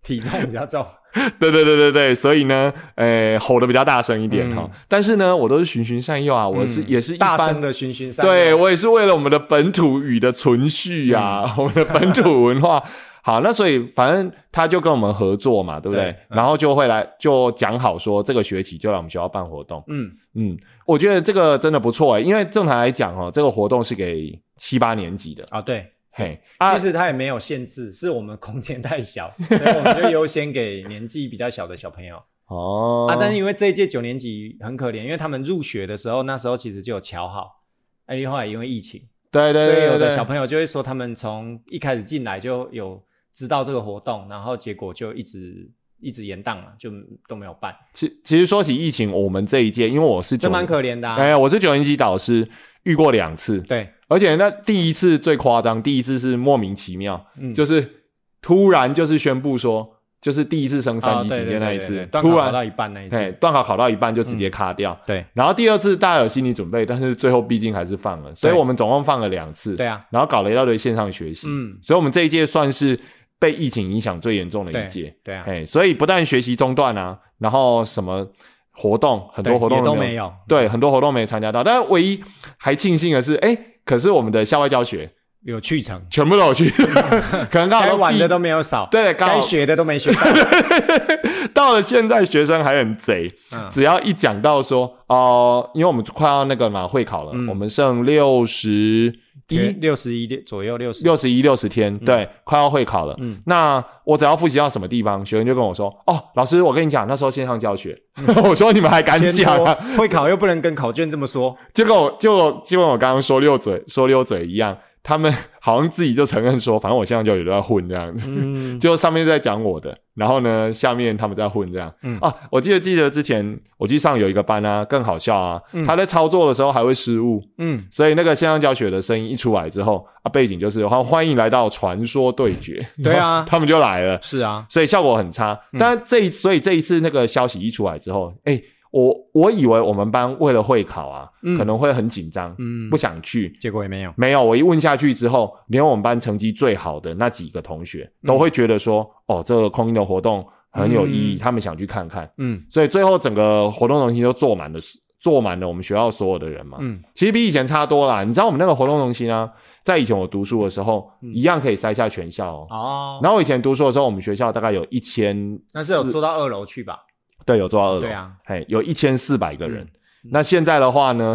[0.09, 0.85] 体重比较重，
[1.39, 8.33] 对对对对对，所以呢，诶、吼的比较大声一点嗯哈、但是呢，我都是循循善诱啊，我是、嗯也是一般大声的循循善诱。
[8.33, 12.83] 对我也是为了我们的本土语的存续啊，嗯 我们的本土文化。
[13.21, 16.17] 好，那所以反正他就跟我们合作嘛，对不对？
[16.31, 19.85] 然后就会来就讲好说，这个学期就来我们学校办活动。
[19.89, 25.45] 嗯，嗯，我觉得这个真的不错诶，因为正常来讲哦，这个活动是给七八年级的。
[25.51, 25.85] 啊对。
[26.19, 33.17] 其，实它也没有限制，是我们空间太小，所以我们就优先给年纪比较小的小朋友、 哦啊。
[33.19, 37.63] 但是因为这一届九年级很可怜，因为他们入学的时候，那时候其实就有瞧好，
[38.07, 43.03] 哎，因为后来因为疫情，对对对所以有的小朋友就会说，他们从一开始进来就有
[43.33, 45.71] 知道这个活动，然后结果就一直
[46.01, 46.91] 一直延档嘛，就
[47.27, 51.17] 都没有办，其其实说起疫情，我们这一届，因为我是九这蛮可怜的、啊。
[51.17, 52.49] 哎，我是九年级导师，
[52.85, 58.05] 遇过两次，对，而且那第一次最夸张，第一次是莫名其妙，嗯，就是
[58.41, 65.25] 突然就是宣布说，就是第一次升三级哦对对警戒那一次对对对，段突然考考到一半那一次，哎断考考到一半就直接卡掉，对。
[65.33, 72.99] 然后第二次大家有心理准备，但是最后毕竟还是放了，所以我们总共放了两次，对啊，然后搞了一大堆线上学习，嗯，所以我们这一届算是
[73.39, 78.27] 被疫情影响最严重的一届，对啊，哎，所以不但学习中断啊，然后什么
[78.73, 82.23] 活动很多活动都没没有，对，很多活动没参加到，但是唯一
[82.57, 85.11] 还庆幸的是，哎，可是我们的校外教学
[85.43, 86.69] 有去成，全部都有去，
[87.51, 90.21] 可能刚好玩的都没有少，对，该学的都没学到。
[91.55, 97.49] 到了现在，学生还很贼，嗯只要一讲到说哦、因为我们快要那个嘛会考了，嗯。
[97.49, 99.13] 我们剩六十
[99.57, 99.69] 一。
[99.81, 103.17] 六十一左右，六十六十一、六十天，对，快要会考了。
[103.19, 107.99] 嗯那我只要复习到什么地方，学生就跟我说：“哦，老师，我跟你讲，那时候线上教学。
[108.45, 114.77] 我说：“你们还敢天多讲啊？”会考又不能跟考卷这么说，就跟我就就跟我刚刚说溜嘴说溜嘴一样，
[115.09, 118.29] 他们好像自己就承认说，反正我线上教学都在混这样子。
[118.29, 121.91] 嗯， 就上面在讲我的，然后呢，下面他们在混这样。
[122.03, 122.19] 嗯。
[122.19, 125.87] 啊，我记得记得之前我记得上有一个班啊，更好笑啊，嗯。
[125.87, 133.47] 他在操作的时候还会失误，嗯，所以那个线上教学的声音一出来之后啊，背景就是欢欢迎来到传说对决， 对啊。
[133.49, 135.59] 他们就来了，是啊，所以效果很差。
[135.73, 135.79] 嗯。
[135.79, 143.51] 但这一所以这一次那个消息一出来之后，哎，我我以为我们班为了会考啊，嗯可能会很紧张，嗯不，想去。
[143.61, 152.31] 结果也没有，没有，我一问下去之后，连我们班成绩最好的那几个同学嗯都会觉得说，哦，这个空音的活动很有意义，嗯他们想去看看。
[152.39, 154.79] 嗯所以最后整个活动中心都坐满了，
[155.21, 156.79] 坐满了我们学校所有的人嘛。
[156.81, 158.25] 嗯，其实比以前差多了。
[158.25, 159.51] 你知道我们那个活动中心啊，
[159.83, 162.67] 在以前我读书的时候，嗯一样可以塞下全校哦。
[162.71, 167.01] 哦，然后我以前读书的时候，我们学校大概有一千，那是有坐到二楼去吧？
[167.49, 169.83] 对，有做到二楼，对，啊，嘿，有一千四百个人。
[169.83, 170.31] 嗯。
[170.31, 171.35] 那现在的话呢，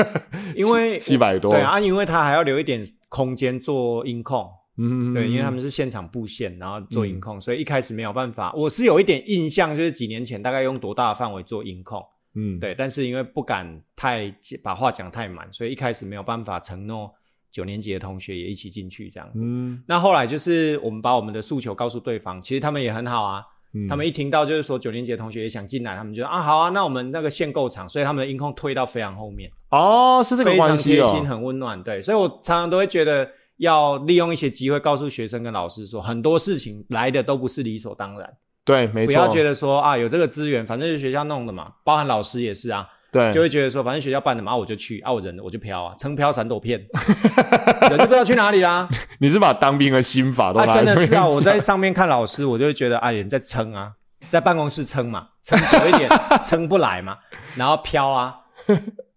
[0.54, 8.52] 因为七百多，对，啊，因为他还要留一点空间做音控，嗯，对，因为他们是现场布线，然后做音控，所以一开始没有办法。
[8.54, 17.10] 我是有一点印象，就是几年前大概用多大的范围做音控，嗯，对，但是因为不敢太把话讲太满，所以一开始没有办法承诺
[17.52, 19.38] 九年级的同学也一起进去这样子。
[19.40, 23.42] 嗯，那后来就是我们把我们的诉求告诉对方，其实他们也很好啊。
[23.76, 31.10] 嗯，他们一听到就是说九年级的同学也想进来，他们就说啊好啊，那我们那个限购场，所以他们的音控推到非常后面，哦，是这个非常关系哦。
[31.10, 31.82] 贴心，，很温暖。
[31.82, 38.32] 对，所以我常常都会觉得要利用一些机会告诉学生跟老师说，很多事情来的都不是理所当然，
[38.64, 46.78] 对，没错，不要觉得说啊有这个资源，反正是学校弄的嘛，包含老师也是啊，对，就会觉得说反正学校办的嘛，啊我就去，啊我人我就飘啊，撑飘闪躲骗，
[47.90, 48.88] 人就不知道去哪里啦。
[49.18, 51.26] 你是把当兵的心法都啊，拿来真的是啊！
[51.26, 53.92] 我在上面看老师，我就会觉得，哎，人在撑啊，
[54.28, 56.10] 在办公室撑嘛，撑久一点，
[56.44, 57.16] 撑不来嘛，
[57.56, 58.34] 然后飘啊，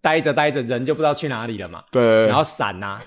[0.02, 3.00] 待着待着人就不知道去哪里了嘛，对，然后闪呐、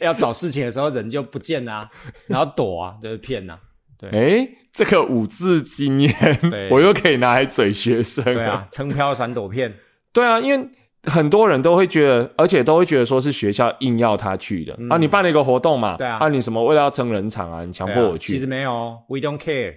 [0.00, 1.88] 要找事情的时候人就不见啦、
[2.26, 3.58] 然后躲啊，就是骗呐、
[3.98, 6.14] 对哎，这个五字经验，
[6.70, 8.22] 我又可以拿来嘴学生。
[8.22, 9.74] 对啊，，撑飘闪躲骗，
[10.12, 10.68] 对啊，因为
[11.04, 14.90] 很多人都会觉得，而且都会觉得说是学校硬要他去的、嗯。
[14.90, 14.96] 啊。
[14.98, 16.28] 你办了一个活动嘛，对啊。
[16.28, 19.76] 你什么为了要撑人场啊，你强迫我去，其实没有哦，We don't care，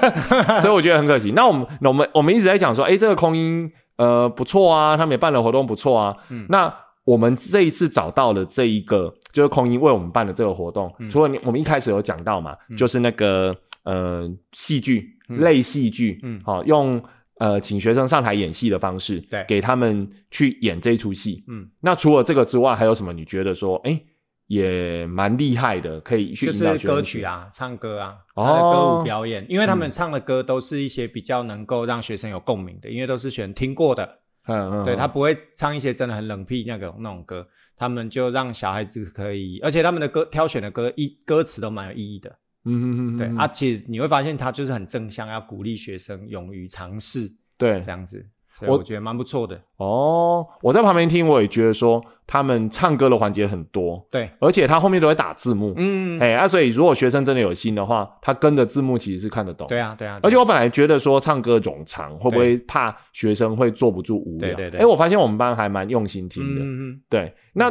[0.60, 1.32] 所以我觉得很可惜。
[1.36, 6.16] 那我们我们我们一直在讲说，哎，这个空音呃不错啊，他们也办了活动不错啊。
[6.30, 6.44] 嗯。
[6.48, 11.08] 那我们这一次找到了这一个，就是空音为我们办的这个活动，嗯。
[11.08, 15.38] 除了你我们一开始有讲到嘛，就是那个呃戏剧嗯。
[15.38, 16.40] 类戏剧，嗯。
[16.44, 17.00] 好、用
[17.38, 21.44] 呃请学生上台演戏的方式，对给他们去演这一出戏。
[21.48, 24.00] 嗯，那除了这个之外，还有什么你觉得说，哎，
[24.46, 27.02] 也蛮厉害的，可以去就是歌？
[27.02, 34.04] 曲啊，唱歌啊，哦他的歌舞表演，因为他们唱的歌都是一些比较能够让学生有共鸣的，因为都是选听过的，
[34.46, 37.46] 嗯嗯，嗯对他不会唱一些真的很冷僻那个那种歌，
[37.76, 48.24] 他们就让小孩子可以，而且他们的歌挑选的歌一歌词都蛮有意义的，嗯嗯嗯对啊，其实你会发现他就是很正向，要鼓励学生勇于尝试对这样子，
[48.58, 55.74] 所以我我觉得蛮不错的，哦，我在旁边听，我也觉得说他们唱歌的环节很多，对，而且他后面都会打字幕。
[55.76, 59.68] 嗯，哎、啊，所以如果学生真的有心的话，他跟着字幕其实是看得懂。
[59.68, 64.48] 对啊，对啊，而且我本来觉得说唱歌冗长，会不会怕学生会坐不住无聊？
[64.48, 66.62] 对对对哎、我发现我们班还蛮用心听的。
[66.62, 67.70] 嗯嗯对，那、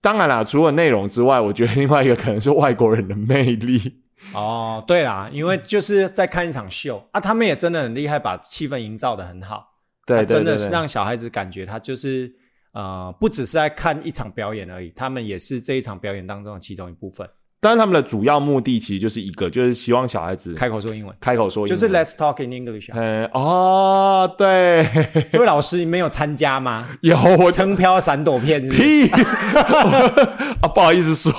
[0.00, 3.80] 当然啦，除了内容之外，我觉得另外一个可能是外国人的魅力。
[4.26, 9.66] 嗯，哦，对啦，因为就是在看一场秀啊，他们也真的很厉害，把气氛营造的很好。
[10.06, 12.32] 对他真的是让小孩子感觉他就是
[12.72, 17.28] 呃，不只是在看一场表演而已，他们也是这一场表演当中的其中一部分。
[17.60, 22.94] 当然他们的主要目的其实就是一个，就是希望小孩子开口说英文，开口说英文，就是 Let's talk in English 啊。
[22.96, 24.86] 嗯哦，对，
[25.32, 26.88] 这位老师，你没有参加吗？
[27.00, 28.82] 有我撑飘闪躲片是不是？
[28.82, 29.10] 屁
[30.62, 30.68] 啊！
[30.72, 31.32] 不好意思说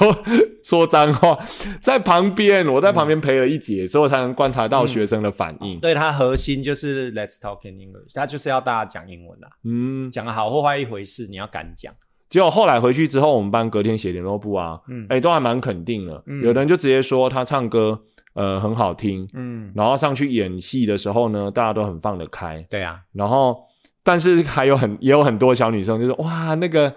[0.64, 1.40] 说脏话，
[1.82, 5.80] 在旁边，我在旁边陪了一节，所以我才能观察到学生的反应。
[5.80, 11.94] 对，它核心就是 Let's talk in English，它就是要大家讲英文啦，嗯，讲的好或坏一回事，你要敢讲。
[12.30, 16.22] 结果后来回去之后，我们班隔天写联络簿啊，嗯哎、都还蛮肯定的。
[16.28, 18.00] 嗯有的人就直接说他唱歌
[18.36, 22.64] 呃很好听，嗯，然后上去演戏的时候呢，大家都很放得开。
[22.70, 23.58] 对啊，然后，
[24.04, 26.94] 但是还有很也有很多小女生就说哇，那个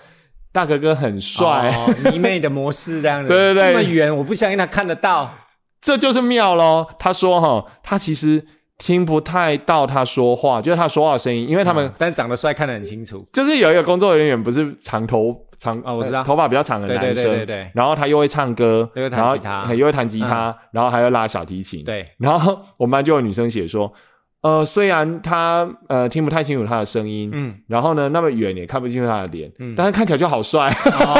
[0.52, 5.34] 大哥哥很帅，哦迷妹的模式这样子， 对对对这么远，我不相信他看得到。
[5.80, 6.86] 这就是妙喽。
[6.98, 8.46] 他说哈，他其实
[8.84, 11.92] 听不太到他说话，就是他说话的声音，因为他们、嗯。
[11.96, 13.24] 但长得帅，看得很清楚。
[13.32, 16.18] 就是有一个工作人员不是长头长哦我知道。
[16.18, 17.70] 呃头发比较长的男生，对对对。
[17.74, 19.64] 然后他又会唱歌，又会弹吉他。
[19.68, 23.92] 嗯又会弹吉他，然后还会拉小提琴，对，然后我们班就有女生写说，
[24.40, 29.74] 呃，虽然他呃听不太清楚他的声音，嗯，然后呢那么远也看不清楚他的脸，嗯。
[29.76, 30.68] 但是看起来就好帅，
[30.98, 31.12] 哦，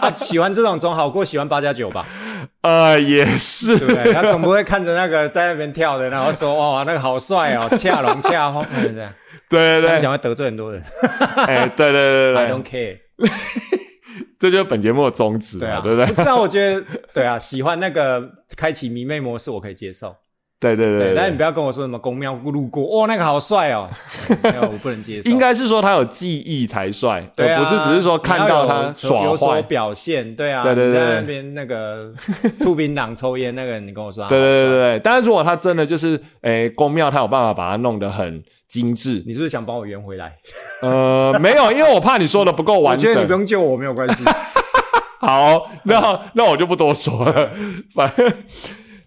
[0.00, 2.06] 啊喜欢这种总好过喜欢八加九吧，
[2.62, 4.12] 呃，也是对不对？
[4.12, 9.12] 他总不会看着那个在那边跳的，然后说哇 那个好帅哦，恰龙恰风，嗯 这样
[9.48, 10.82] 对对对，这样讲会得罪很多人。
[11.46, 12.98] 哎，对对对 I don't，care。
[14.38, 16.12] 这就是本节目的宗旨嘛，对啊，对不对不？
[16.12, 18.22] 是啊，我觉得对啊，喜欢那个
[18.56, 20.14] 开启迷妹模式，我可以接受。
[20.60, 23.88] 对对对对，但你不要跟我说什么公庙路过，哦，那个好帅哦，
[24.42, 25.30] 没有，我不能接受。
[25.30, 29.62] 应该是说他有记忆才帅，对啊，而不是只是说看到他耍有所。
[29.62, 32.12] 表现，对啊，对对对在那边那个
[32.58, 40.32] 兔槟榔、抽烟那个，你跟我说他 对对对对对，但是如果他真的就是诶，宫庙他有办法把它弄得很精致，你是不是想帮我圆回来？
[40.82, 43.08] 呃，没有，因为我怕你说的不够完整。
[43.08, 44.24] 觉得你不用救我，没有关系。
[45.20, 47.50] 好，那那我就不多说了，
[47.94, 48.32] 反正。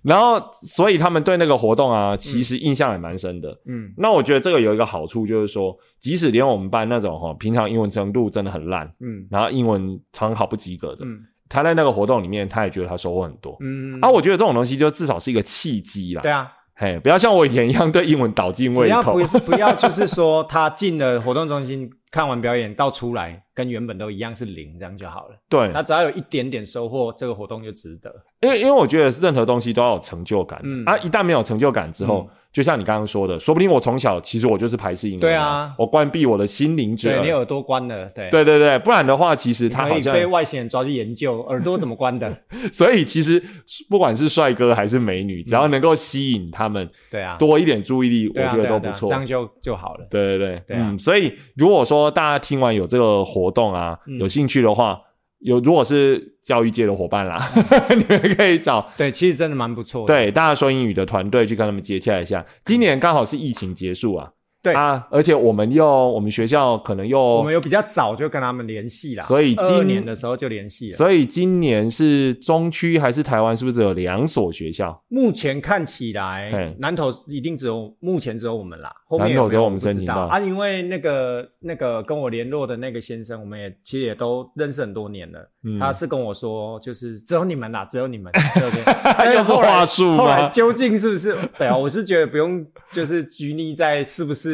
[0.04, 3.56] 然后，所以他们对那个活动啊，其实印象也蛮深的。
[3.66, 13.58] 嗯那我觉得这个有一个好处，就是说，即使连我们班那种哈，平常英文程度真的很烂，嗯然后英文常考不及格的，嗯他在那个活动里面，他也觉得他收获很多。
[13.60, 16.22] 嗯，啊，我觉得这种东西就至少是一个契机啦。
[16.22, 19.40] 对啊，嘿，不要像我以前一样对英文倒进胃口只要不。
[19.52, 25.36] 不要就是说他进了活动中心看完表演到出来跟原本都一样是零，这样就好了。
[25.48, 28.12] 对，他只要有一点点收获，这个活动就值得。
[28.40, 30.60] 因为因为我觉得任何东西都要有成就感。
[30.64, 35.22] 嗯啊，一旦没有成就感之后，就像你刚刚说的，说不定我从小其实我就是排斥英文。
[35.22, 37.20] 对啊我关闭我的心灵之耳。
[37.20, 42.36] 对你耳朵关了，对对对对，不然的话，其实他可以好像，被外星人抓去研究耳朵怎么关的。
[42.72, 43.42] 所以其实
[43.90, 49.08] 不管是帅哥还是美女，只要能够吸引他们对啊，多一点注意力，我觉得都不错。
[49.08, 50.08] 这样就就好了。
[50.10, 55.00] 对对对，嗯，所以如果说大家听完有这个活动啊，嗯有兴趣的话，
[55.42, 57.52] 有如果是教育界的伙伴啦，
[57.90, 60.14] 你们可以找对，其实真的蛮不错的。
[60.14, 62.46] 对大家说英语的团队去跟他们接洽一下。
[62.66, 64.30] 今年刚好是疫情结束啊，
[64.64, 70.98] 对啊，而且我们又我们学校可能又我们有比较早就跟他们联系啦，所以今年的时候就联系了。
[70.98, 73.56] 所以今年是中区还是台湾？
[73.56, 75.04] 是不是只有两所学校？
[75.08, 80.40] 目前看起嘿来，南投一定只有目前只有我们啦，后面有没有南投只有我们申请到啊。
[80.40, 85.40] 因为那个那个跟我联络的那个先生，我们也其实也都认识很多年了。
[85.64, 88.76] 嗯他是跟我说，就是只有你们啦，只有你们， 对不
[89.24, 89.36] 对？
[89.36, 90.50] 又是话术后来？
[90.50, 91.36] 究竟是不是？
[91.58, 94.51] 对啊，我是觉得不用，就是拘泥在是不是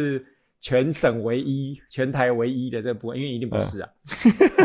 [0.60, 3.90] 全省唯一、全台唯一的这部分，因为一定不是啊。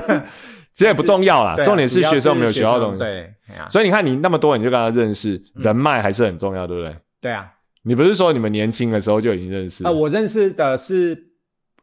[0.74, 2.98] 这也不重要啦，啊重点是学生有没有学到东西。
[2.98, 3.30] 对，
[3.68, 6.96] 所以你看，你那么多人你就跟他认识，人脉还是很重要，对不对？
[7.20, 7.52] 对啊。
[7.82, 9.84] 你不是说你们年轻的时候就已经认识？
[9.84, 11.26] 啊，我认识的是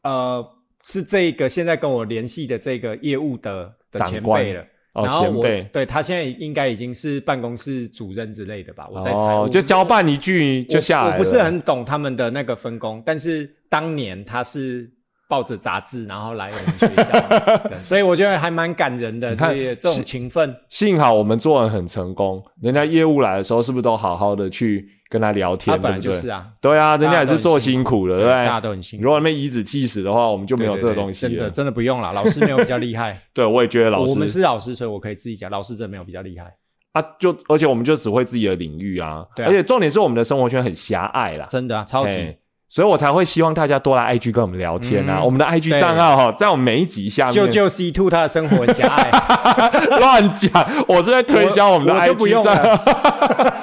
[0.01, 0.43] 呃
[0.83, 4.65] 是这个现在跟我联系的这个业务的的前辈了。
[4.93, 9.17] 哦，然后我前对他现在应该已经是办公室主任之类的吧，我在猜。
[9.17, 11.11] 哦我，就交办一句就下来了。
[11.11, 14.89] 我我不是很懂他们的那个分工，但是当年他是
[15.27, 19.29] 抱着杂志然后来我们学校， 对所以我觉得还蛮感人的。
[19.29, 25.75] 你看这种情分，幸好我们做的很成功，人家业务来的时候是不是都好好的去跟他聊天？
[25.75, 28.61] 他本来就是啊，对啊，人家也是做辛苦了，对不大家？
[28.61, 29.03] 都很辛苦。
[29.03, 31.31] 如果那边颐指气使的话，我们就没有这个东西了。
[31.31, 33.19] 真的真的不用了，老师没有比较厉害。
[33.33, 36.53] 对，我也觉得老师我们是老师，所以我可以自己讲，老师真的没有比较厉害，
[36.93, 42.39] 啊，就而且我们就只会自己的领域啊，对啊而且重点是我们的生活圈很狭隘啦，真的啊，超级嘿。
[42.71, 45.17] 所以我才会希望大家多来 IG 跟我们聊天啊。
[45.21, 49.09] 嗯我们的 IG 对账号哈，在我们每一集下面救救 C two 他的生活很狭隘，
[49.97, 50.51] 乱讲，
[50.87, 53.55] 我是在推销我们的我 IG 账了。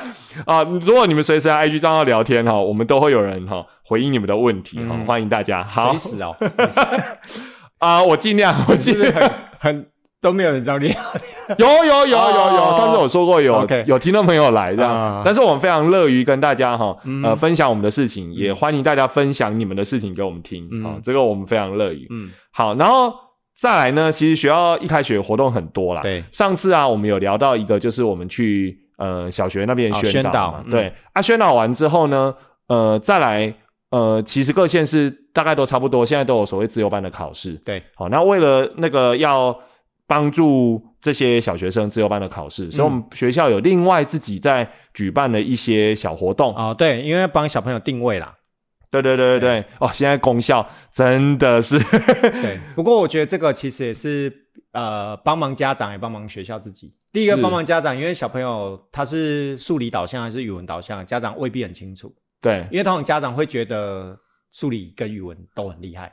[0.47, 5.63] 啊，如果你们随时在 IG 账号聊天哈，我们都会有人哈回应你们的问题哈，嗯欢迎大家。
[5.65, 6.35] 好随时哦，
[7.79, 9.13] 啊，我尽量， 我尽量。
[9.13, 9.87] 很很
[10.21, 10.97] 都没有人找你聊？
[11.59, 22.07] 有有有有有，哦上次我说过有有听众朋友来这样啊，但是我们非常乐于跟大家哈嗯呃分享我们的事情，也欢迎大家分享你们的事情给我们听嗯啊，这个我们非常乐于。
[22.11, 23.13] 嗯，好，然后
[23.61, 26.03] 再来呢，其实学校一开学活动很多啦。
[26.03, 32.35] 对上次啊，我们有聊到一个，就是我们去呃小学那边哦宣导对啊，宣导完之后呢，
[32.69, 33.55] 呃，再来
[33.91, 37.53] 呃，其实各县市大概都差不多，现在都有所谓自由班的考试。
[37.65, 39.57] 对，好，那为了那个要
[40.07, 46.55] 帮助这些小学生自由班的考试，所以我们学校有另外自己在举办了一些小活动。
[46.57, 48.35] 哦，对，因为要帮小朋友定位啦。
[48.91, 51.79] 对对对对对，哦，现在功效真的是
[52.43, 54.33] 对，不过我觉得这个其实也是
[54.77, 56.95] 呃帮忙家长也帮忙学校自己。
[57.11, 64.15] 第一个是帮忙家长，因为小朋友他是数理导向还是语文导向，家长未必很清楚，对，因为通常家长会觉得
[64.53, 66.13] 数理跟语文都很厉害。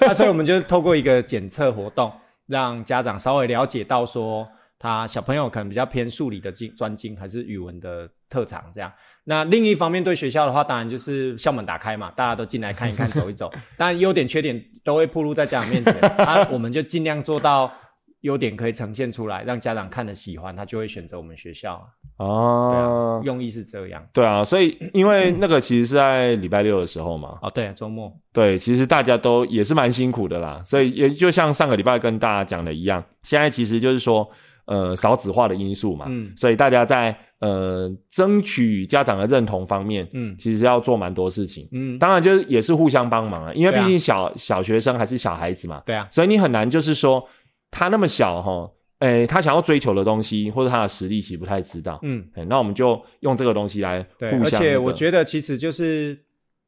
[0.00, 2.10] 那 所以我们就透过一个检测活动，
[2.46, 4.48] 让家长稍微了解到说，
[4.78, 8.92] 他小朋友可能比较偏数理的精专精，还是语文的特长这样。
[9.24, 13.50] 那另一方面，对学校的话，当然就是校门打开嘛，大家都进来看一看、走一走。
[13.78, 15.94] 当然，优点缺点都会暴露在家长面前，
[16.24, 17.72] 啊，我们就尽量做到
[18.20, 21.74] 优点可以呈现出来，让家长看了喜欢，他就会选择我们学校。
[21.74, 24.06] 啊哦啊，，用意是这样。
[24.12, 34.30] 对啊，所以因为那个其实是在礼拜六的时候嘛，哦，对，周末，对，其实大家都也是蛮辛苦的啦，所以也就像上个礼拜跟大家讲的一样，现在其实就是说，
[34.66, 41.68] 呃，少子化的因素嘛，嗯所以大家在呃争取家长的认同方面，嗯其实要做蛮多事情。
[41.72, 47.22] 嗯，当然就是也是互相帮忙啊，因为毕竟小、小学生还是小孩子嘛，对啊，所以你很难就是说
[47.70, 52.26] 他那么小哈，诶，他想要追求的东西或者他的实力其实不太知道，嗯。
[52.36, 56.18] 诶那我们就用这个东西来，互相、而且我觉得其实就是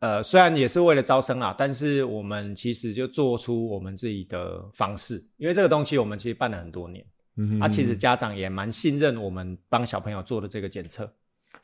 [0.01, 7.03] 呃，虽然也是为了招生啦，但是我们其实就做出我们自己的方式，因为这个东西我们其实办了很多年，
[7.37, 11.13] 嗯哼啊，其实家长也蛮信任我们帮小朋友做的这个检测，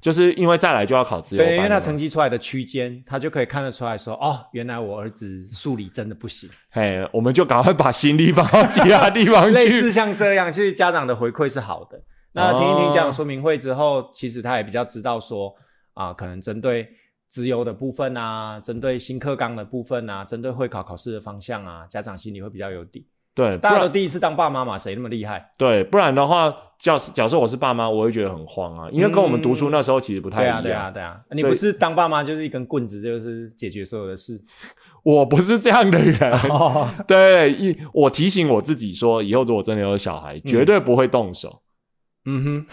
[0.00, 9.50] 就是因为再来就要考自由班对，因为他成绩出来的区间，他就可以看得出来说，哦，原来我儿子数理真的不行，嘿，我们就赶快把心力放到其他地方去。
[9.54, 12.02] 类似像这样，其实家长的回馈是好的。
[12.32, 15.54] 那听一听家哦长说明会之后，其实他也比较知道说
[15.94, 16.88] 啊、可能针对
[17.28, 23.06] 资优的部分啊，针对新课纲的部分啊，针对会考考试的方向啊，家长心里会比较有底。
[23.35, 25.53] 对，不大家都第一次当爸妈嘛，谁那么厉害？
[25.57, 30.62] 对，不然的话，假设假设我是爸妈，我会觉得很慌啊，因为跟我们读书那时候其实不太一对啊，样。
[30.62, 34.41] 对啊，对啊，你不是当爸妈就是一根棍子，就是解决所有的事。
[35.03, 36.33] 我不是这样的人。
[36.51, 41.61] 哦，对，一我提醒我自己说，以后如果真的有小孩，绝对不会动手。
[42.24, 42.66] 嗯哼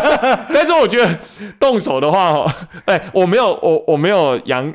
[0.54, 1.18] 但是我觉得
[1.60, 2.50] 动手的话，哦，
[2.86, 4.72] 哎，我没有，我我没有扬，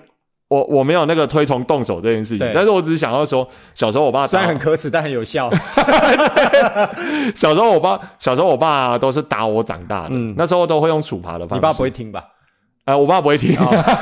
[0.51, 2.51] 我我没有那个推崇动手这件事情。
[2.53, 5.49] 但是我只是想要说，小时候我爸，虽然很可耻，但很有效。
[7.33, 11.55] 小时候我爸小时候我爸都是打我长大的，嗯那时候都会用处罚的方式。
[11.55, 12.21] 你爸不会听吧？
[12.83, 13.55] 呃，我爸不会听，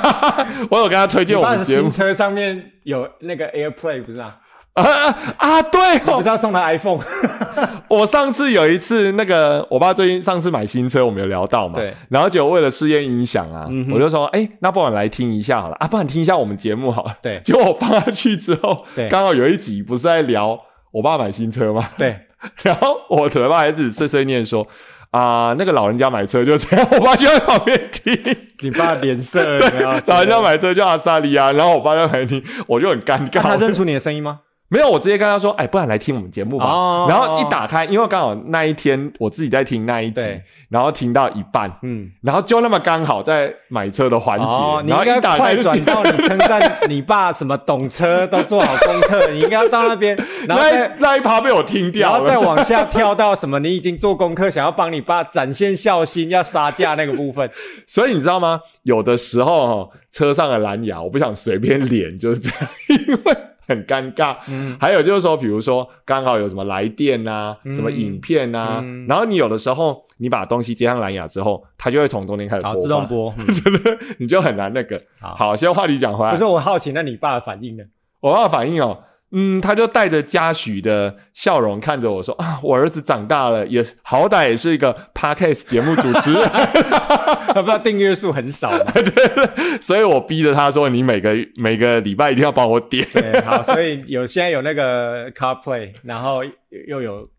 [0.71, 4.37] 我有跟他推荐我们节目新车上面有那个 AirPlay 不是啊？
[4.73, 5.61] 啊啊啊！
[5.61, 6.99] 对哦不是，要送他 iPhone？
[7.89, 17.13] 我上次有一次那个我爸最近上次买新车，我们有聊到嘛，对，然后就为了试验音响啊，嗯我就说，哎、那不然来听一下好了啊，不然听一下我们节目好了。
[17.21, 20.57] 对 结果我放下去之后，刚好有一集不是在聊
[20.91, 21.89] 我爸买新车吗？
[21.97, 22.15] 对，
[22.63, 24.65] 然后我的爸还只碎碎念说。
[25.11, 28.15] 啊、那个老人家买车就这样，我爸就在旁边听。
[28.59, 29.81] 你爸脸色对？
[30.05, 33.37] 老人家买车叫阿萨利亚，然后我爸就在旁边听，我就很尴尬。
[33.37, 34.41] 那他认出你的声音吗？
[34.69, 36.65] 没有，我直接跟他说，哎，不然来听我们节目吧。
[36.65, 40.21] 哦然后一打开，因为刚好那一天我自己在听那一集，
[40.69, 50.15] 然后听到一半，嗯，然后就那么刚好在买车的环节，哦，你然后一打开转到你称赞你爸什么懂车，都做好功课，你应该要到那边，
[50.47, 57.49] 然后那再那一趴被我听掉然，后再往下 跳到什么你已经做功课，想要帮你爸展现孝心，要杀价那个部分。
[57.87, 58.61] 所以你知道吗？
[58.83, 62.69] 有的时候哦，车上的蓝牙我不想随便连，就是这样，
[63.07, 63.37] 因为
[63.69, 64.35] 很尴尬。
[64.49, 73.33] 嗯，还有就是说，比如说刚好有什么来电啊，嗯什么影片啊，嗯然后你有的时候你把东西接上蓝牙之后，它就会从中间开始好，播，自动，播。
[73.37, 74.99] 嗯 真的你就很难那个。
[75.21, 77.83] 好，好，先话题讲回来不，是我好奇，那你爸的反应呢？
[78.19, 78.99] 我爸的反应哦，
[79.31, 88.91] 嗯，他就带着嘉许的笑容看着我说啊，我儿子长大了，也好歹也是一个 podcast 节目主持人， 他不知道订阅数很少嘛？
[89.79, 93.05] 所以我逼着他说，你每个每个礼拜一定要帮我点。
[93.13, 96.41] 对，好，所以有现在有那个 CarPlay，然后
[96.87, 97.29] 又有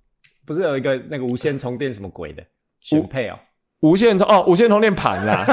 [0.46, 2.42] 不是有一个那个无线充电什么鬼的
[2.84, 3.38] 选配哦，
[3.80, 5.44] 无线充哦，无线充电盘啦，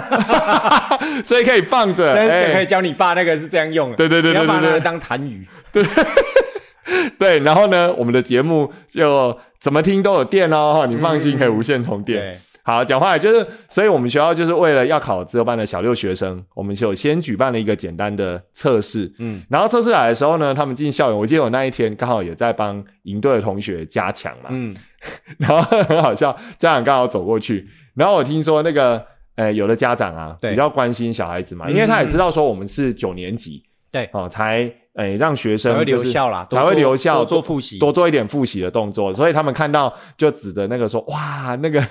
[1.23, 5.45] 所以可以放着，现在就可哎以教你爸那个是这样用的，对对对对你要把它对对拿来当痰盂。
[7.19, 12.19] 对，然后呢，我们的节目就怎么听都有电哦，哈你放心，可以无线充电。
[12.19, 19.11] 对，好，讲话就是，所以我们学校就是为了要考自由班的小六学生，我们就先举办了一个简单的测试。
[19.19, 24.75] 嗯，然后测试来的时候呢，他们进校园，我记得我那一天刚好也在帮营队的同学加强嘛，嗯，
[25.39, 29.03] 然后很好笑，家长刚好走过去，然后我听说那个，
[29.35, 34.07] 呃，有的家长啊比较关心小孩子嘛，嗯因为他也知道说我们是九年级，对。
[34.13, 41.81] 哦，才诶让学才会生就是留校啦，才会留校多做复习，多做一点复习的动作，所以他们看到就指着那个说：“哇，那个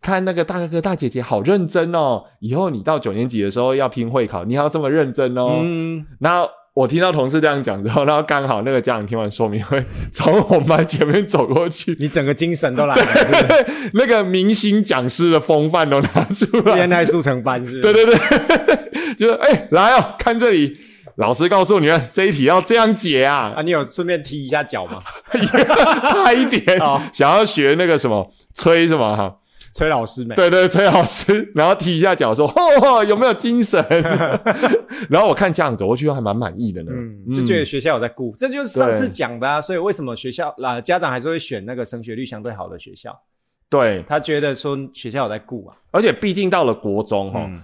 [0.00, 5.60] 看那个大哥哥大姐姐好认真哦，以后你到九年级的时候要拼会考，你要这么认真哦。
[5.62, 13.04] 嗯，然后我听到同事这样讲之后，然后刚好那个家长听完说明会，从我们班前面走过去，你整个精神都来了，
[13.92, 16.76] 那个明星讲师的风范都拿出来。
[16.76, 17.80] 恋爱速成班是？
[17.82, 18.16] 对对对，
[19.18, 20.74] 就是哎、来哦，看这里，
[21.20, 24.98] 老师告诉你们这一题要这样解啊啊，，你有顺便踢一下脚吗？
[25.30, 29.36] 差一点哦想要学那个什么崔什么哈，
[29.74, 30.34] 崔老师没？
[30.34, 33.84] 对对，崔老师，然后踢一下脚说， 哦、有没有精神？
[35.10, 39.60] 然后我看家长走过去还蛮满意的呢，嗯，就觉得学校有在顾，这就是上次讲的啊。
[39.60, 43.14] 所以为什么学校啊家长还是会选那个升学率相对好的学校？
[43.68, 45.76] 对，他觉得说学校有在顾啊。
[45.92, 47.60] 而且毕竟到了国中哈、嗯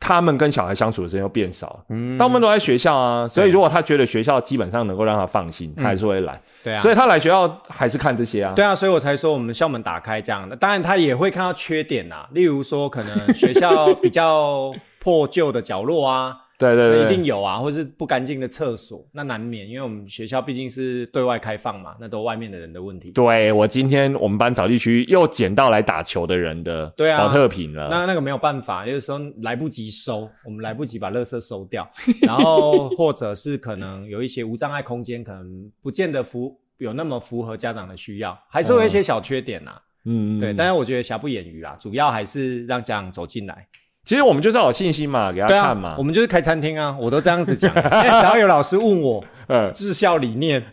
[0.00, 1.80] 他们跟小孩相处的时间又变少了。
[1.88, 6.40] 嗯大部分都在学校啊，所以如果他觉得学校基本上能够让他放心，他还是会来。
[6.62, 8.52] 对啊，所以他来学校还是看这些啊。
[8.54, 10.56] 对啊，所以我才说我们校门打开这样的。
[10.56, 23.12] 当然，他也会看到缺点呐，例如说可能学校比较破旧的角落啊，对对对，一定有啊，或是不干净的厕所，那难免，因为我们学校毕竟是对外开放嘛，那都外面的人的问题。
[23.12, 27.88] 对我今天我们班早地区又捡到来打球的人的对啊保特品了。
[27.88, 31.88] 那那个没有办法，有的时候来不及收，我们来不及把垃圾收掉，
[32.26, 43.64] 然后或者是可能有一些无障碍空间，可能不见得符有那么符合家长的需要，还是会有一些小缺点呐、嗯，对，但是我觉得瑕不掩瑜啦，主要还是让家长走进来。
[44.08, 45.94] 其实我们就是要有信心嘛，给他看嘛。
[45.98, 47.70] 我们就是开餐厅啊，我都这样子讲。
[47.76, 50.64] 现在只要有老师问我呃， 治校理念，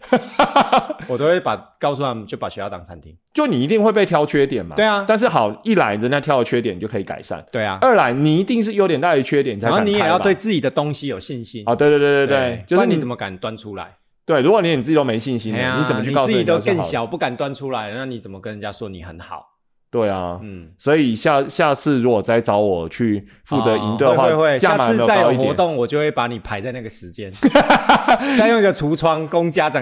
[1.09, 3.13] 我都会把告诉他们，就把学校当餐厅。
[3.33, 4.77] 就你一定会被挑缺点嘛。
[4.77, 11.61] 对啊但是好，一来人家挑的缺点你就可以改善，对啊，二来你一定是优点大于缺点，才然后你也要对自己的东西有信心。
[11.65, 13.97] 啊，对对对对对，不就是你怎么敢端出来？
[14.25, 14.39] 对？
[14.39, 16.57] 如果你连你自己都没信心你怎么去告诉你自己都？
[16.59, 19.55] 更小，不敢端出来，那你怎么跟人家说你很好？
[19.96, 24.28] 对啊，嗯，所以下下次如果再找我去负责营队的话，
[24.60, 25.22] 下次再？
[25.22, 27.32] 有活动，我就会把你排在那个时间，
[28.38, 29.82] 再用一个橱窗供家长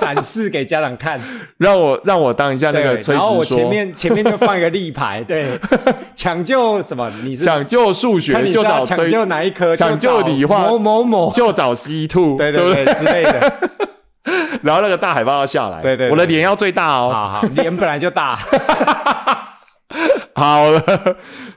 [0.00, 1.20] 展示给家长看。
[1.58, 5.56] 让我让我当一下那对个，崔然后我，前面前面就放一个立牌， 对，
[6.16, 7.08] 抢救什么？
[7.22, 9.76] 你是抢救数看学你就找抢救哪一科？
[9.76, 13.52] 抢救理化某某某，就找 C two，对不对对之类的。
[14.62, 17.10] 然后那个大海报要下来，对对对我的脸要最大哦。
[17.12, 18.38] 好好，脸本来就大，
[20.34, 20.82] 好了，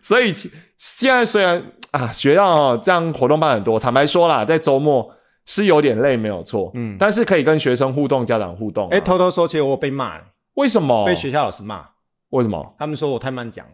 [0.01, 5.09] 所以其现在虽然啊学校哦这样活动办很多，坦白说啦，在周末
[5.45, 8.89] 是有点累，没有错，嗯但是可以跟学生互动、家长互动、啊。
[8.91, 10.15] 哎，偷偷说，其实我有被骂，
[10.55, 11.05] 为什么？
[11.05, 11.85] 被学校老师骂，
[12.31, 12.75] 为什么？
[12.77, 13.71] 他们说我太慢讲了。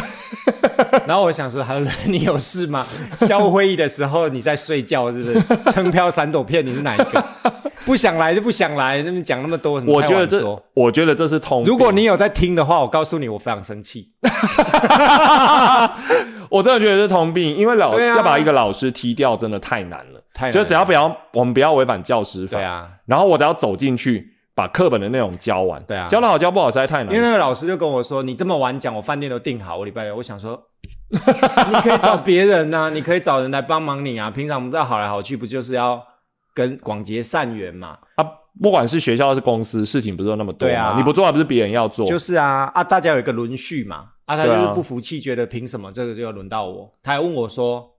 [1.06, 2.86] 然后我想说，他说你有事吗？
[3.16, 5.72] 校务会议的时候你在睡觉是不是？
[5.72, 7.24] 撑飘闪躲片你是哪一个？
[7.84, 11.70] 不想来就不想来，那么讲那么多，我觉得这我觉得这是通病。
[11.70, 14.12] 如果你有在听的话，我告诉你，我非常生气。
[16.50, 20.20] 我真的觉得是通病，因为老、啊要把一个老师踢掉，真的太难了。
[20.34, 27.32] 太难就只要不要我们不要违反教师法，对啊，然后我只要走进去把课本的内容教完，对啊教的好教不好实在太难因为那了。
[27.34, 30.58] 个老师就跟我说：“你这么晚讲，我饭店都订好，我礼拜六。”我想说，
[31.10, 31.18] 你
[31.80, 34.30] 可以找别人呐、你可以找人来帮忙你啊。
[34.30, 36.02] 平常我们在好来好去，不就是要
[36.58, 37.96] 跟广结善缘嘛？
[38.16, 38.24] 啊，
[38.60, 42.04] 不管是学校还是公司，事情不是都那么多啊你不做还不是别人要做？
[42.04, 44.08] 就是啊啊，大家有一个轮序嘛。
[44.24, 46.92] 啊，他就对啊是不服气，觉得凭什么这个就要轮到我？
[47.02, 47.90] 他还问我说：“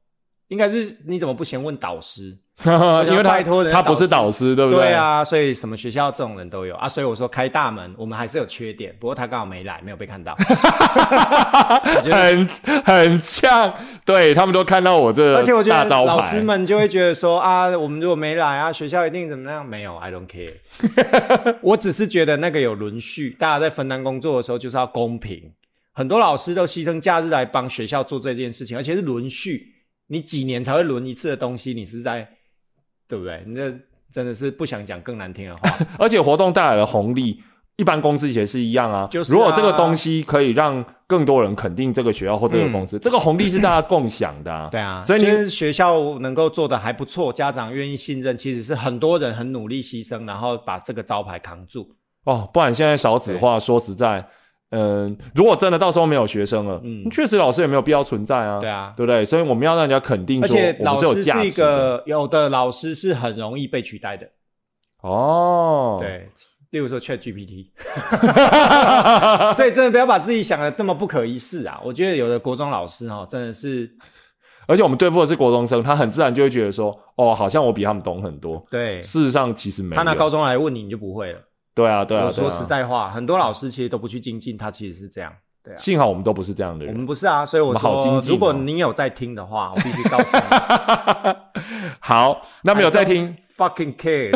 [0.49, 4.81] 应该是你怎么不先问导师？” 因为他拜托人他不是导师，对不对？
[4.81, 6.89] 对，啊，所以什么学校这种人都有啊。
[6.89, 10.35] 所以我说开大门，我们还是有缺点，不过他刚好没来，没有被看到。
[12.03, 12.49] 很
[12.83, 13.73] 很像，
[14.03, 19.65] 对他们都看到我这而且我觉得老师们就会觉得说啊，我们如果没来啊，学校一定怎么样？
[19.65, 21.55] 没有，I don't care。
[21.61, 25.49] 我只是觉得那个有轮序，大家在分担工作的时候就是要公平。
[25.93, 29.78] 很多老师都牺牲假日来帮学校做这件事情，而且是轮序。
[30.09, 32.27] 你几年才会轮一次的东西，你是在
[33.07, 33.43] 对不对？
[33.47, 33.73] 你这
[34.11, 35.61] 真的是不想讲更难听的话。
[35.97, 37.41] 而且活动带来的红利，
[37.77, 39.07] 一般公司也是一样啊。
[39.07, 44.67] 就是啊如果这个东西可以让更多人肯定这个学校或这个公司，这个红利是大家共享的、啊。
[44.73, 51.95] 对啊，所以学校能够做的还不错，家长愿意信任，其实是很多人很努力牺牲，然后把这个招牌扛住。
[52.25, 54.27] 哦，不然现在少子化，说实在，
[54.71, 58.59] 嗯、如果真的到时候没有学生了，嗯确实老师也没有必要存在啊。
[58.59, 59.23] 对啊对不对？
[59.25, 61.51] 所以我们要让人家肯定说，而且老师是一。
[61.51, 64.29] 个有的老师是很容易被取代的，
[65.01, 66.29] 哦，，对，
[66.69, 67.67] 例如说 Chat GPT，
[69.53, 71.81] 所以真的不要把自己想的这么不可一世啊！
[71.83, 73.91] 我觉得有的国中老师哦，真的是
[74.67, 78.63] 而且我们对付的是国中生，他很自然就会觉得说，哦，好像我比他们懂很多。
[78.69, 79.97] 对，事实上其实没有。
[79.97, 81.39] 他拿高中来问你，你就不会了。
[81.79, 85.31] 对啊，对啊，我说实在话，很多老师其实都不去精进，他其实是这样。
[85.63, 86.97] 对啊，幸好我们都不是这样的人我人。
[86.97, 91.35] 们不是啊，所以我我好精说，如果你有在听的话，我必须告诉你，
[92.01, 94.31] 好，那没有在听，fucking care？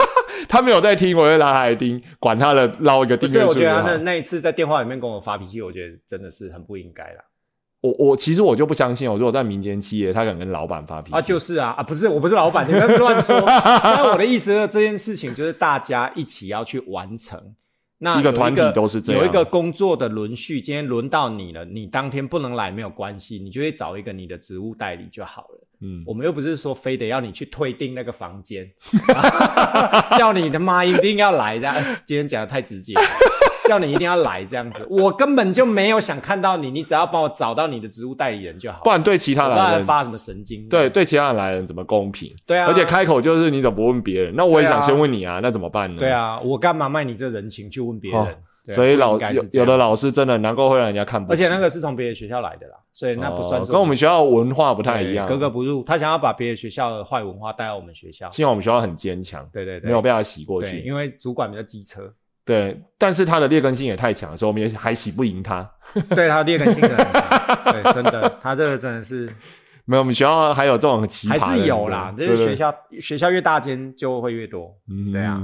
[0.48, 3.96] 他没有在听，我会拉他来听，管他的，捞一个订不是，我觉得他那。
[3.98, 7.24] 那一次在电话里面跟我发脾气，我觉得真的是很不应该啦。
[7.86, 13.40] 我我其实我就不相信我，如果在民间企业，他敢跟老板发脾气啊，就是啊，啊，不是，我不是老板，你们乱说。
[13.46, 17.40] 但我的意思是，这件事情就是大家一起要去完成。
[17.98, 25.66] 那一个团体都是这样有一个工作的轮序，今天轮到你了，你当天不能来没有关系，你就会找一个你的职务代理就好了。
[25.80, 28.70] 嗯，我们又不是说非得要你去退订那个房间，
[30.18, 31.74] 叫你他妈一定要来这样。
[32.04, 33.02] 今天讲的太直接了，
[33.68, 38.80] 叫你一定要来这样子，我根本就没有想看到你，你只要帮我找到你的职务代理人就好。
[38.84, 40.68] 不然对其他来人，然发什么神经？
[40.68, 42.34] 对对其他人来人怎么公平？
[42.46, 44.34] 对啊，而且开口就是你怎么不问别人？
[44.36, 46.00] 那我也想先问你啊，那怎么办呢？
[46.00, 48.20] 对，啊，我干嘛卖你这人情去问别人？
[48.20, 48.28] 哦
[48.66, 49.16] 对啊所以老
[49.52, 55.24] 有的老师真的难怪会让人家看不起，而且那个是从别的学校来的啦，所以那不算跟我们学校文化不太一样。
[55.24, 55.84] 格格不入。
[55.84, 60.80] 他想要把别的学校的坏文化带到我们学校，幸好我们学校很坚强，对对对，没有被他洗过，去。
[60.80, 62.12] 因为主管比较机车，
[62.46, 65.68] 对，但是他的劣根性也太强，所以我们也还洗不赢他。
[66.10, 69.28] 对他劣根性很强，对，真的，他这个真的是
[69.86, 75.40] 没有，我们学校还有这种奇葩的还，是有啦，就是学校学校越大间就会越多，嗯对啊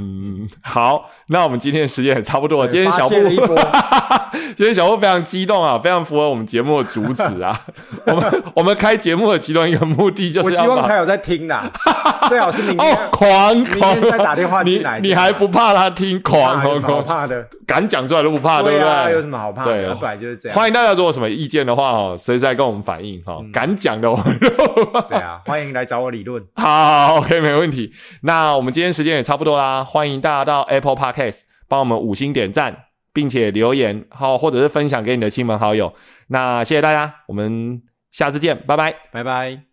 [0.62, 2.70] 好，那我们今天的时间也差不多了。
[2.70, 3.14] 今天小布
[4.57, 7.59] 今天小布非常激动啊，非常符合我们节目的主旨啊。
[8.07, 11.70] 我们我们开节目的其中一个目的就是我希望他有在听啦，
[12.28, 17.47] 最好是明天哦狂明狂天再打电话进来你你还不怕他听狂狂狂，怕的？
[17.64, 19.26] 敢讲出来都不怕，对不对啊，有什？
[19.26, 19.88] 么好怕对的？
[19.90, 20.59] 他本来就是这样。
[20.59, 23.38] 欢迎大家如果有什么意见的话哦，随时来跟我们反映哈。
[23.40, 24.11] 嗯敢讲的
[25.08, 26.44] 对啊，欢迎来找我理论。
[26.56, 27.92] 好，OK，没问题。
[28.22, 35.94] 那我们今天时间也差不多啦，欢迎大家到 Apple Podcast 帮我们五星点赞，并且留言，好，或者是分享给你的亲朋好友。
[36.28, 38.94] 那谢谢大家，我们下次见，拜拜。
[39.10, 39.71] 拜拜。